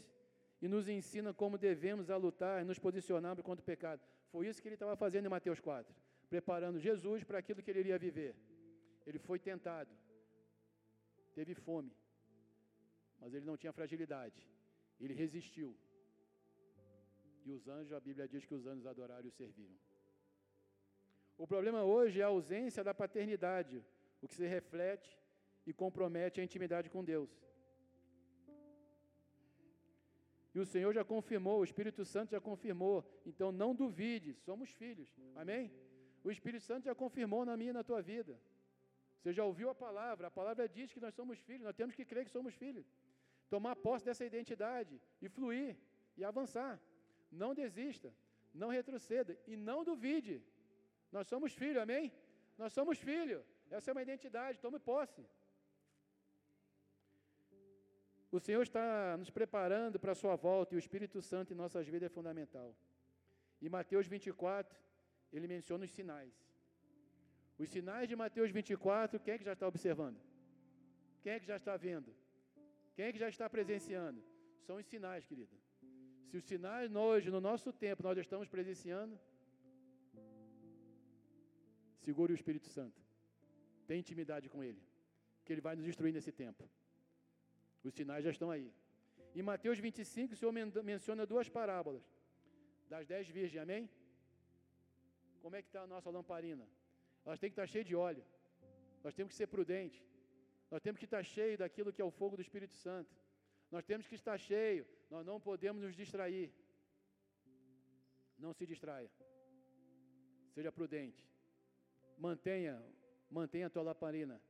[0.63, 4.01] e nos ensina como devemos a lutar e nos posicionarmos contra o pecado.
[4.31, 5.95] Foi isso que ele estava fazendo em Mateus 4,
[6.27, 8.35] preparando Jesus para aquilo que ele iria viver.
[9.05, 9.91] Ele foi tentado,
[11.35, 11.93] teve fome,
[13.19, 14.41] mas ele não tinha fragilidade.
[14.99, 15.77] Ele resistiu.
[17.45, 19.88] E os anjos, a Bíblia diz que os anjos adoraram e o serviram.
[21.43, 23.81] O problema hoje é a ausência da paternidade,
[24.21, 25.17] o que se reflete
[25.65, 27.31] e compromete a intimidade com Deus.
[30.53, 32.97] E o Senhor já confirmou, o Espírito Santo já confirmou.
[33.25, 35.09] Então não duvide, somos filhos.
[35.33, 35.71] Amém?
[36.25, 38.37] O Espírito Santo já confirmou na minha e na tua vida.
[39.17, 42.03] Você já ouviu a palavra, a palavra diz que nós somos filhos, nós temos que
[42.03, 42.85] crer que somos filhos.
[43.49, 45.77] Tomar posse dessa identidade e fluir
[46.17, 46.77] e avançar.
[47.31, 48.13] Não desista,
[48.53, 50.43] não retroceda e não duvide.
[51.11, 52.11] Nós somos filhos, amém?
[52.57, 53.43] Nós somos filhos.
[53.69, 55.23] Essa é uma identidade, tome posse.
[58.31, 61.87] O Senhor está nos preparando para a sua volta e o Espírito Santo em nossas
[61.87, 62.75] vidas é fundamental.
[63.61, 64.77] Em Mateus 24,
[65.33, 66.33] ele menciona os sinais.
[67.57, 70.19] Os sinais de Mateus 24, quem é que já está observando?
[71.21, 72.15] Quem é que já está vendo?
[72.95, 74.21] Quem é que já está presenciando?
[74.67, 75.57] São os sinais, querida.
[76.29, 79.19] Se os sinais hoje, no nosso tempo, nós estamos presenciando,
[82.09, 82.99] Segure o Espírito Santo.
[83.87, 84.81] Tenha intimidade com Ele,
[85.45, 86.63] que Ele vai nos instruir nesse tempo.
[87.87, 88.67] Os sinais já estão aí.
[89.39, 90.53] Em Mateus 25, o Senhor
[90.91, 92.03] menciona duas parábolas
[92.93, 93.83] das dez virgens, amém?
[95.43, 96.65] Como é que está a nossa lamparina?
[97.25, 98.25] Elas têm que estar cheias de óleo.
[99.05, 100.03] Nós temos que ser prudentes.
[100.71, 103.13] Nós temos que estar cheios daquilo que é o fogo do Espírito Santo.
[103.75, 104.83] Nós temos que estar cheio.
[105.13, 106.47] Nós não podemos nos distrair.
[108.45, 109.11] Não se distraia.
[110.55, 111.23] Seja prudente.
[112.19, 112.75] Mantenha,
[113.31, 114.41] mantenha a tua lamparina,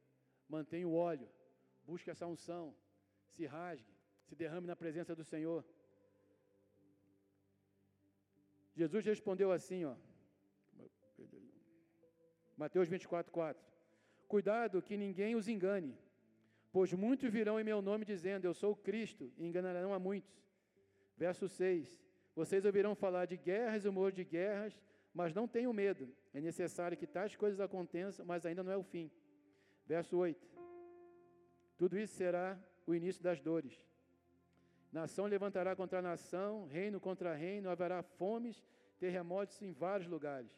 [0.47, 1.29] mantenha o óleo,
[1.86, 2.75] busque essa unção,
[3.27, 3.93] se rasgue,
[4.25, 5.63] se derrame na presença do Senhor.
[8.76, 9.95] Jesus respondeu assim, ó.
[12.57, 13.63] Mateus 24, 4.
[14.28, 15.95] Cuidado que ninguém os engane,
[16.72, 20.36] pois muitos virão em meu nome dizendo, eu sou Cristo, e enganarão a muitos.
[21.15, 22.01] Verso 6.
[22.36, 24.80] Vocês ouvirão falar de guerras e rumor de guerras,
[25.20, 26.03] mas não tenham medo,
[26.34, 29.11] é necessário que tais coisas aconteçam, mas ainda não é o fim.
[29.86, 30.47] Verso 8:
[31.78, 32.57] Tudo isso será
[32.88, 33.86] o início das dores.
[34.93, 38.65] Nação levantará contra nação, reino contra reino, haverá fomes,
[38.97, 40.53] terremotos em vários lugares.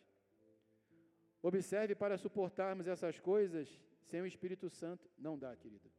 [1.42, 3.68] Observe para suportarmos essas coisas
[4.10, 5.90] sem o Espírito Santo, não dá, querido.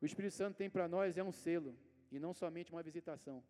[0.00, 1.72] O Espírito Santo tem para nós é um selo
[2.10, 3.44] e não somente uma visitação.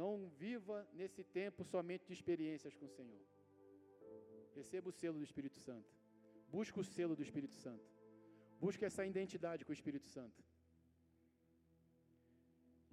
[0.00, 0.12] Não
[0.44, 3.24] viva nesse tempo somente de experiências com o Senhor.
[4.58, 5.90] Receba o selo do Espírito Santo.
[6.54, 7.86] Busque o selo do Espírito Santo.
[8.64, 10.38] Busque essa identidade com o Espírito Santo.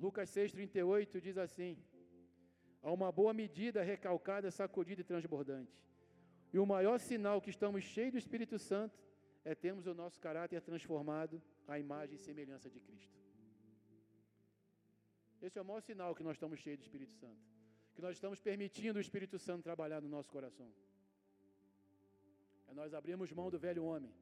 [0.06, 1.72] Lucas 6,38 diz assim:
[2.82, 5.78] Há uma boa medida recalcada, sacudida e transbordante.
[6.54, 9.00] E o maior sinal que estamos cheios do Espírito Santo
[9.46, 13.27] é termos o nosso caráter transformado à imagem e semelhança de Cristo.
[15.42, 17.42] Esse é o maior sinal que nós estamos cheios do Espírito Santo.
[17.96, 20.70] Que nós estamos permitindo o Espírito Santo trabalhar no nosso coração.
[22.68, 24.14] É nós abrirmos mão do velho homem.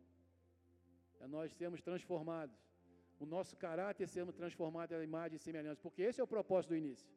[1.20, 2.58] É nós sermos transformados.
[3.20, 5.82] O nosso caráter sermos transformados à imagem e semelhança.
[5.82, 7.10] Porque esse é o propósito do início.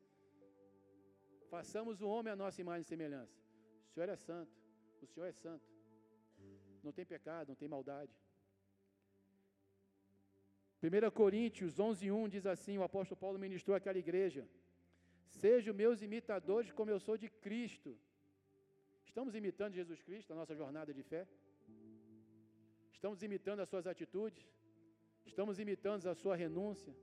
[1.50, 3.36] Façamos o homem a nossa imagem e semelhança.
[3.88, 4.52] O Senhor é santo.
[5.02, 5.66] O Senhor é santo.
[6.82, 8.12] Não tem pecado, não tem maldade.
[10.82, 14.46] 1 Coríntios 11, 1 diz assim: o apóstolo Paulo ministrou aquela igreja.
[15.26, 17.98] Sejam meus imitadores como eu sou de Cristo.
[19.04, 21.26] Estamos imitando Jesus Cristo, a nossa jornada de fé?
[22.92, 24.40] Estamos imitando as suas atitudes?
[25.26, 26.94] Estamos imitando a sua renúncia?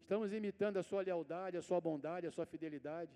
[0.00, 3.12] Estamos imitando a sua lealdade, a sua bondade, a sua fidelidade?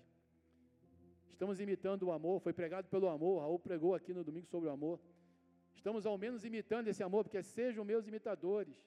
[1.29, 4.71] Estamos imitando o amor, foi pregado pelo amor, Raul pregou aqui no domingo sobre o
[4.71, 4.99] amor.
[5.73, 8.77] Estamos ao menos imitando esse amor, porque sejam meus imitadores.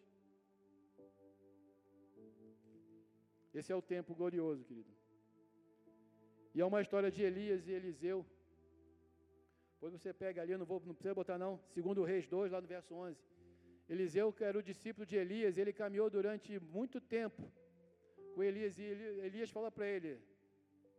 [3.54, 4.90] Esse é o tempo glorioso, querido.
[6.54, 8.24] E é uma história de Elias e Eliseu.
[9.74, 12.66] Depois você pega ali, não, vou, não precisa botar não, segundo Reis 2, lá no
[12.66, 13.16] verso 11.
[13.88, 17.50] Eliseu, que era o discípulo de Elias, ele caminhou durante muito tempo
[18.34, 18.84] com Elias, e
[19.28, 20.14] Elias fala para ele,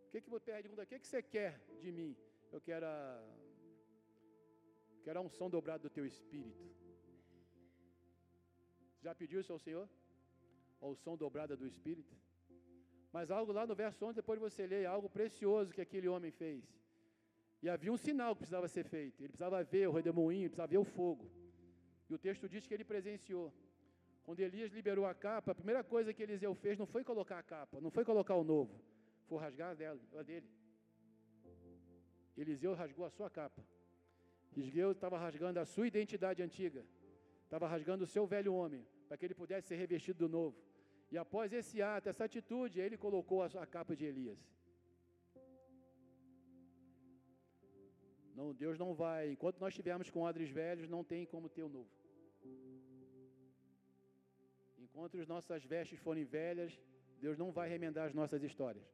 [0.08, 2.16] o que, que pergunta, o que, que você quer de mim?
[2.52, 3.24] Eu quero a,
[5.04, 6.66] quero a unção dobrada do teu espírito.
[9.02, 9.88] Já pediu isso ao Senhor?
[10.82, 12.14] A unção dobrada do espírito?
[13.12, 16.64] Mas algo lá no verso 11, depois você lê, algo precioso que aquele homem fez.
[17.62, 19.20] E havia um sinal que precisava ser feito.
[19.22, 21.30] Ele precisava ver o redemoinho, ele precisava ver o fogo.
[22.10, 23.53] E o texto diz que ele presenciou.
[24.24, 27.43] Quando Elias liberou a capa, a primeira coisa que Eliseu fez não foi colocar a
[27.43, 28.80] capa, não foi colocar o novo,
[29.28, 30.47] foi rasgar a dele.
[32.38, 33.62] Eliseu rasgou a sua capa.
[34.55, 36.86] Eliseu estava rasgando a sua identidade antiga,
[37.43, 40.55] estava rasgando o seu velho homem, para que ele pudesse ser revestido do novo.
[41.12, 44.39] E após esse ato, essa atitude, ele colocou a, capa de Elias.
[48.36, 49.32] Não, Deus não vai.
[49.32, 51.89] Enquanto nós estivermos com odres velhos, não tem como ter o novo.
[54.78, 56.80] Enquanto as nossas vestes forem velhas,
[57.20, 58.88] Deus não vai remendar as nossas histórias.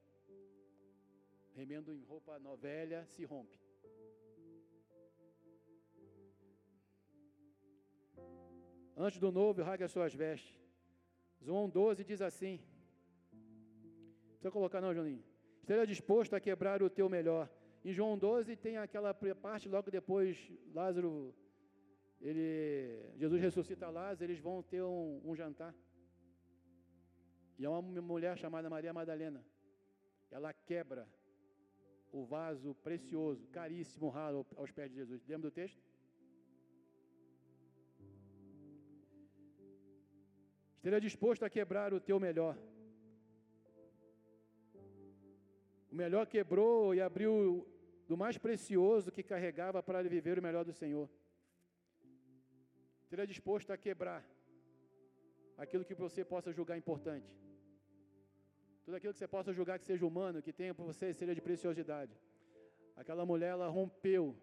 [1.54, 3.60] Remendo em roupa velha se rompe.
[8.98, 10.65] Antes do novo, rasgue as suas vestes.
[11.42, 12.60] João 12 diz assim:
[14.32, 15.24] Precisa colocar, não, Joninho?
[15.62, 17.50] Esteja disposto a quebrar o teu melhor.
[17.84, 21.34] Em João 12 tem aquela parte, logo depois, Lázaro,
[22.22, 25.74] ele, Jesus ressuscita Lázaro, eles vão ter um, um jantar.
[27.58, 29.44] E é uma mulher chamada Maria Madalena.
[30.30, 31.08] Ela quebra
[32.12, 35.26] o vaso precioso, caríssimo, raro aos pés de Jesus.
[35.28, 35.82] Lembra do texto?
[40.86, 42.56] Esteja disposto a quebrar o teu melhor.
[45.92, 47.68] O melhor quebrou e abriu
[48.08, 51.10] do mais precioso que carregava para viver o melhor do Senhor.
[53.02, 54.24] Esteja disposto a quebrar
[55.58, 57.34] aquilo que você possa julgar importante.
[58.84, 61.42] Tudo aquilo que você possa julgar que seja humano, que tenha para você seja de
[61.42, 62.16] preciosidade.
[62.96, 64.38] Aquela mulher, ela rompeu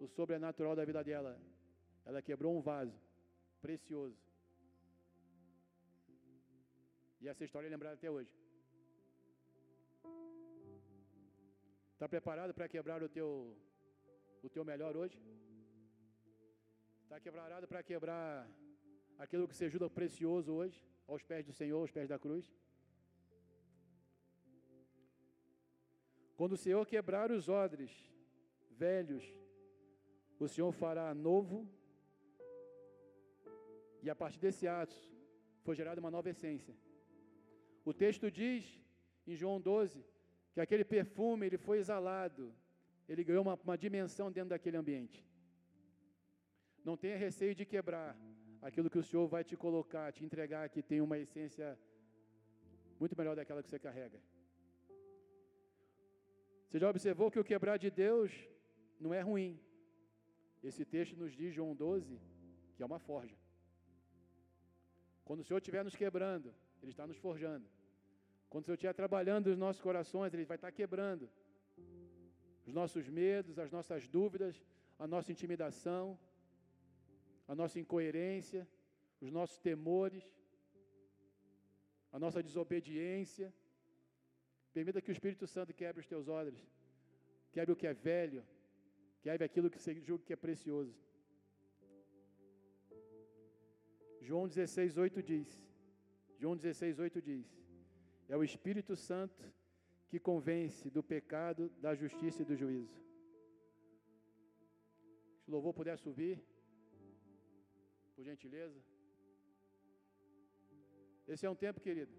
[0.00, 1.38] o sobrenatural da vida dela.
[2.06, 2.98] Ela quebrou um vaso
[3.60, 4.23] precioso.
[7.24, 8.32] E essa história é lembrada até hoje.
[11.94, 13.28] Está preparado para quebrar o teu,
[14.46, 15.16] o teu melhor hoje?
[17.04, 18.46] Está preparado para quebrar
[19.24, 22.44] aquilo que se ajuda precioso hoje, aos pés do Senhor, aos pés da cruz?
[26.36, 27.92] Quando o Senhor quebrar os odres
[28.84, 29.24] velhos,
[30.38, 31.66] o Senhor fará novo,
[34.02, 34.96] e a partir desse ato
[35.62, 36.74] foi gerada uma nova essência.
[37.84, 38.64] O texto diz,
[39.26, 40.04] em João 12,
[40.52, 42.54] que aquele perfume ele foi exalado,
[43.08, 45.24] ele ganhou uma, uma dimensão dentro daquele ambiente.
[46.84, 48.16] Não tenha receio de quebrar
[48.62, 51.78] aquilo que o Senhor vai te colocar, te entregar, que tem uma essência
[52.98, 54.18] muito melhor daquela que você carrega.
[56.66, 58.32] Você já observou que o quebrar de Deus
[58.98, 59.60] não é ruim.
[60.62, 62.18] Esse texto nos diz, João 12,
[62.74, 63.36] que é uma forja.
[65.24, 66.54] Quando o Senhor estiver nos quebrando,
[66.84, 67.66] ele está nos forjando.
[68.50, 71.28] Quando o Senhor estiver trabalhando nos nossos corações, Ele vai estar quebrando
[72.66, 74.54] os nossos medos, as nossas dúvidas,
[75.04, 76.18] a nossa intimidação,
[77.52, 78.62] a nossa incoerência,
[79.20, 80.24] os nossos temores,
[82.12, 83.52] a nossa desobediência.
[84.72, 86.58] Permita que o Espírito Santo quebre os teus olhos,
[87.52, 88.42] quebre o que é velho,
[89.24, 90.94] quebre aquilo que você julga que é precioso.
[94.28, 95.48] João 16, 8 diz:
[96.44, 97.46] João 16, 8 diz:
[98.28, 99.42] É o Espírito Santo
[100.10, 102.98] que convence do pecado, da justiça e do juízo.
[105.40, 106.36] Se o louvor puder subir,
[108.14, 108.78] por gentileza.
[111.26, 112.14] Esse é um tempo, querido,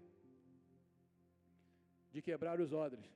[2.10, 3.08] de quebrar os odres,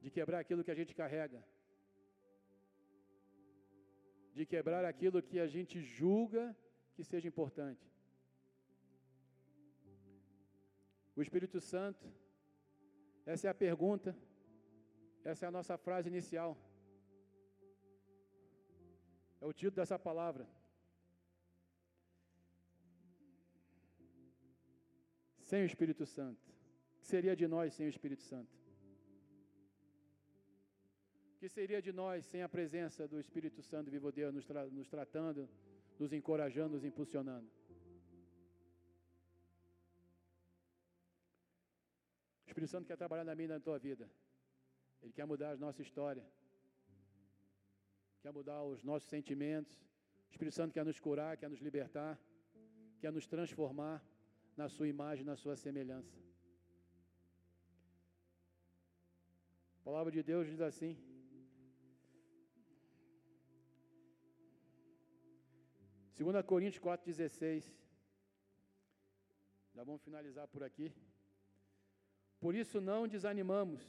[0.00, 1.44] de quebrar aquilo que a gente carrega,
[4.32, 6.44] de quebrar aquilo que a gente julga
[6.94, 7.90] que seja importante.
[11.16, 12.06] O Espírito Santo,
[13.26, 14.16] essa é a pergunta,
[15.24, 16.56] essa é a nossa frase inicial.
[19.40, 20.46] É o título dessa palavra.
[25.40, 26.48] Sem o Espírito Santo.
[26.96, 28.54] O que seria de nós sem o Espírito Santo?
[31.34, 34.66] O que seria de nós sem a presença do Espírito Santo, vivo Deus, nos, tra
[34.66, 35.48] nos tratando,
[35.98, 37.50] nos encorajando, nos impulsionando?
[42.50, 44.06] Espírito Santo quer trabalhar na minha e na tua vida.
[45.02, 46.24] Ele quer mudar a nossa história.
[48.22, 49.74] Quer mudar os nossos sentimentos.
[50.28, 52.18] O Espírito Santo quer nos curar, quer nos libertar,
[53.00, 53.96] quer nos transformar
[54.56, 56.16] na sua imagem, na sua semelhança.
[59.80, 60.92] A palavra de Deus diz assim:
[66.18, 67.72] Segunda Coríntios 4:16.
[69.74, 70.92] Já vamos finalizar por aqui.
[72.40, 73.82] Por isso não desanimamos,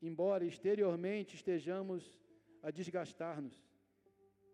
[0.00, 2.18] embora exteriormente estejamos
[2.62, 3.56] a desgastar-nos.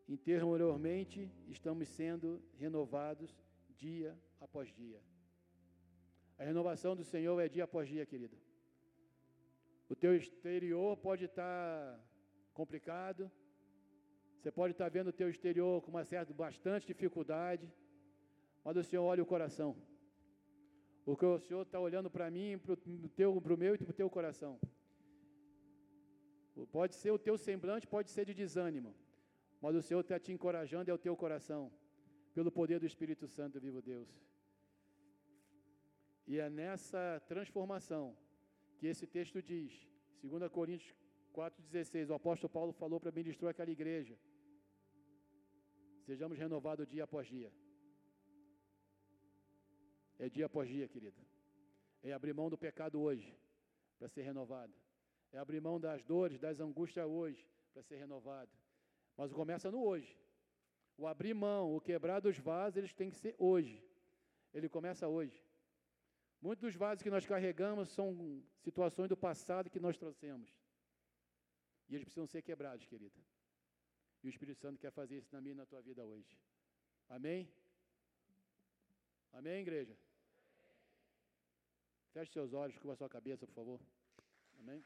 [0.09, 3.31] Interiormente estamos sendo renovados
[3.77, 5.01] dia após dia.
[6.37, 8.37] A renovação do Senhor é dia após dia, querido.
[9.89, 11.99] O teu exterior pode estar
[12.53, 13.31] complicado,
[14.39, 17.71] você pode estar vendo o teu exterior com uma certa, bastante dificuldade,
[18.65, 19.77] mas o Senhor olha o coração.
[21.11, 22.75] O que o Senhor está olhando para mim, para
[23.55, 24.53] o meu e para o teu coração.
[26.71, 28.91] Pode ser o teu semblante, pode ser de desânimo,
[29.63, 31.63] mas o Senhor está te encorajando, é o teu coração,
[32.35, 34.11] pelo poder do Espírito Santo, vivo Deus.
[36.27, 38.05] E é nessa transformação
[38.77, 39.89] que esse texto diz,
[40.23, 40.95] 2 Coríntios
[41.35, 44.19] 4,16, o apóstolo Paulo falou para ministrar aquela igreja.
[46.05, 47.51] Sejamos renovados dia após dia.
[50.19, 51.21] É dia após dia, querida.
[52.03, 53.37] É abrir mão do pecado hoje,
[53.99, 54.75] para ser renovado.
[55.33, 58.51] É abrir mão das dores, das angústias hoje, para ser renovado.
[59.17, 60.17] Mas começa no hoje.
[60.97, 63.85] O abrir mão, o quebrar dos vasos, eles têm que ser hoje.
[64.53, 65.45] Ele começa hoje.
[66.41, 70.51] Muitos dos vasos que nós carregamos são situações do passado que nós trouxemos.
[71.89, 73.21] E eles precisam ser quebrados, querida.
[74.23, 76.37] E o Espírito Santo quer fazer isso na minha e na tua vida hoje.
[77.09, 77.49] Amém?
[79.33, 79.97] Amém, igreja?
[82.19, 83.81] Feche seus olhos, cubra a sua cabeça, por favor.
[84.59, 84.83] Amém?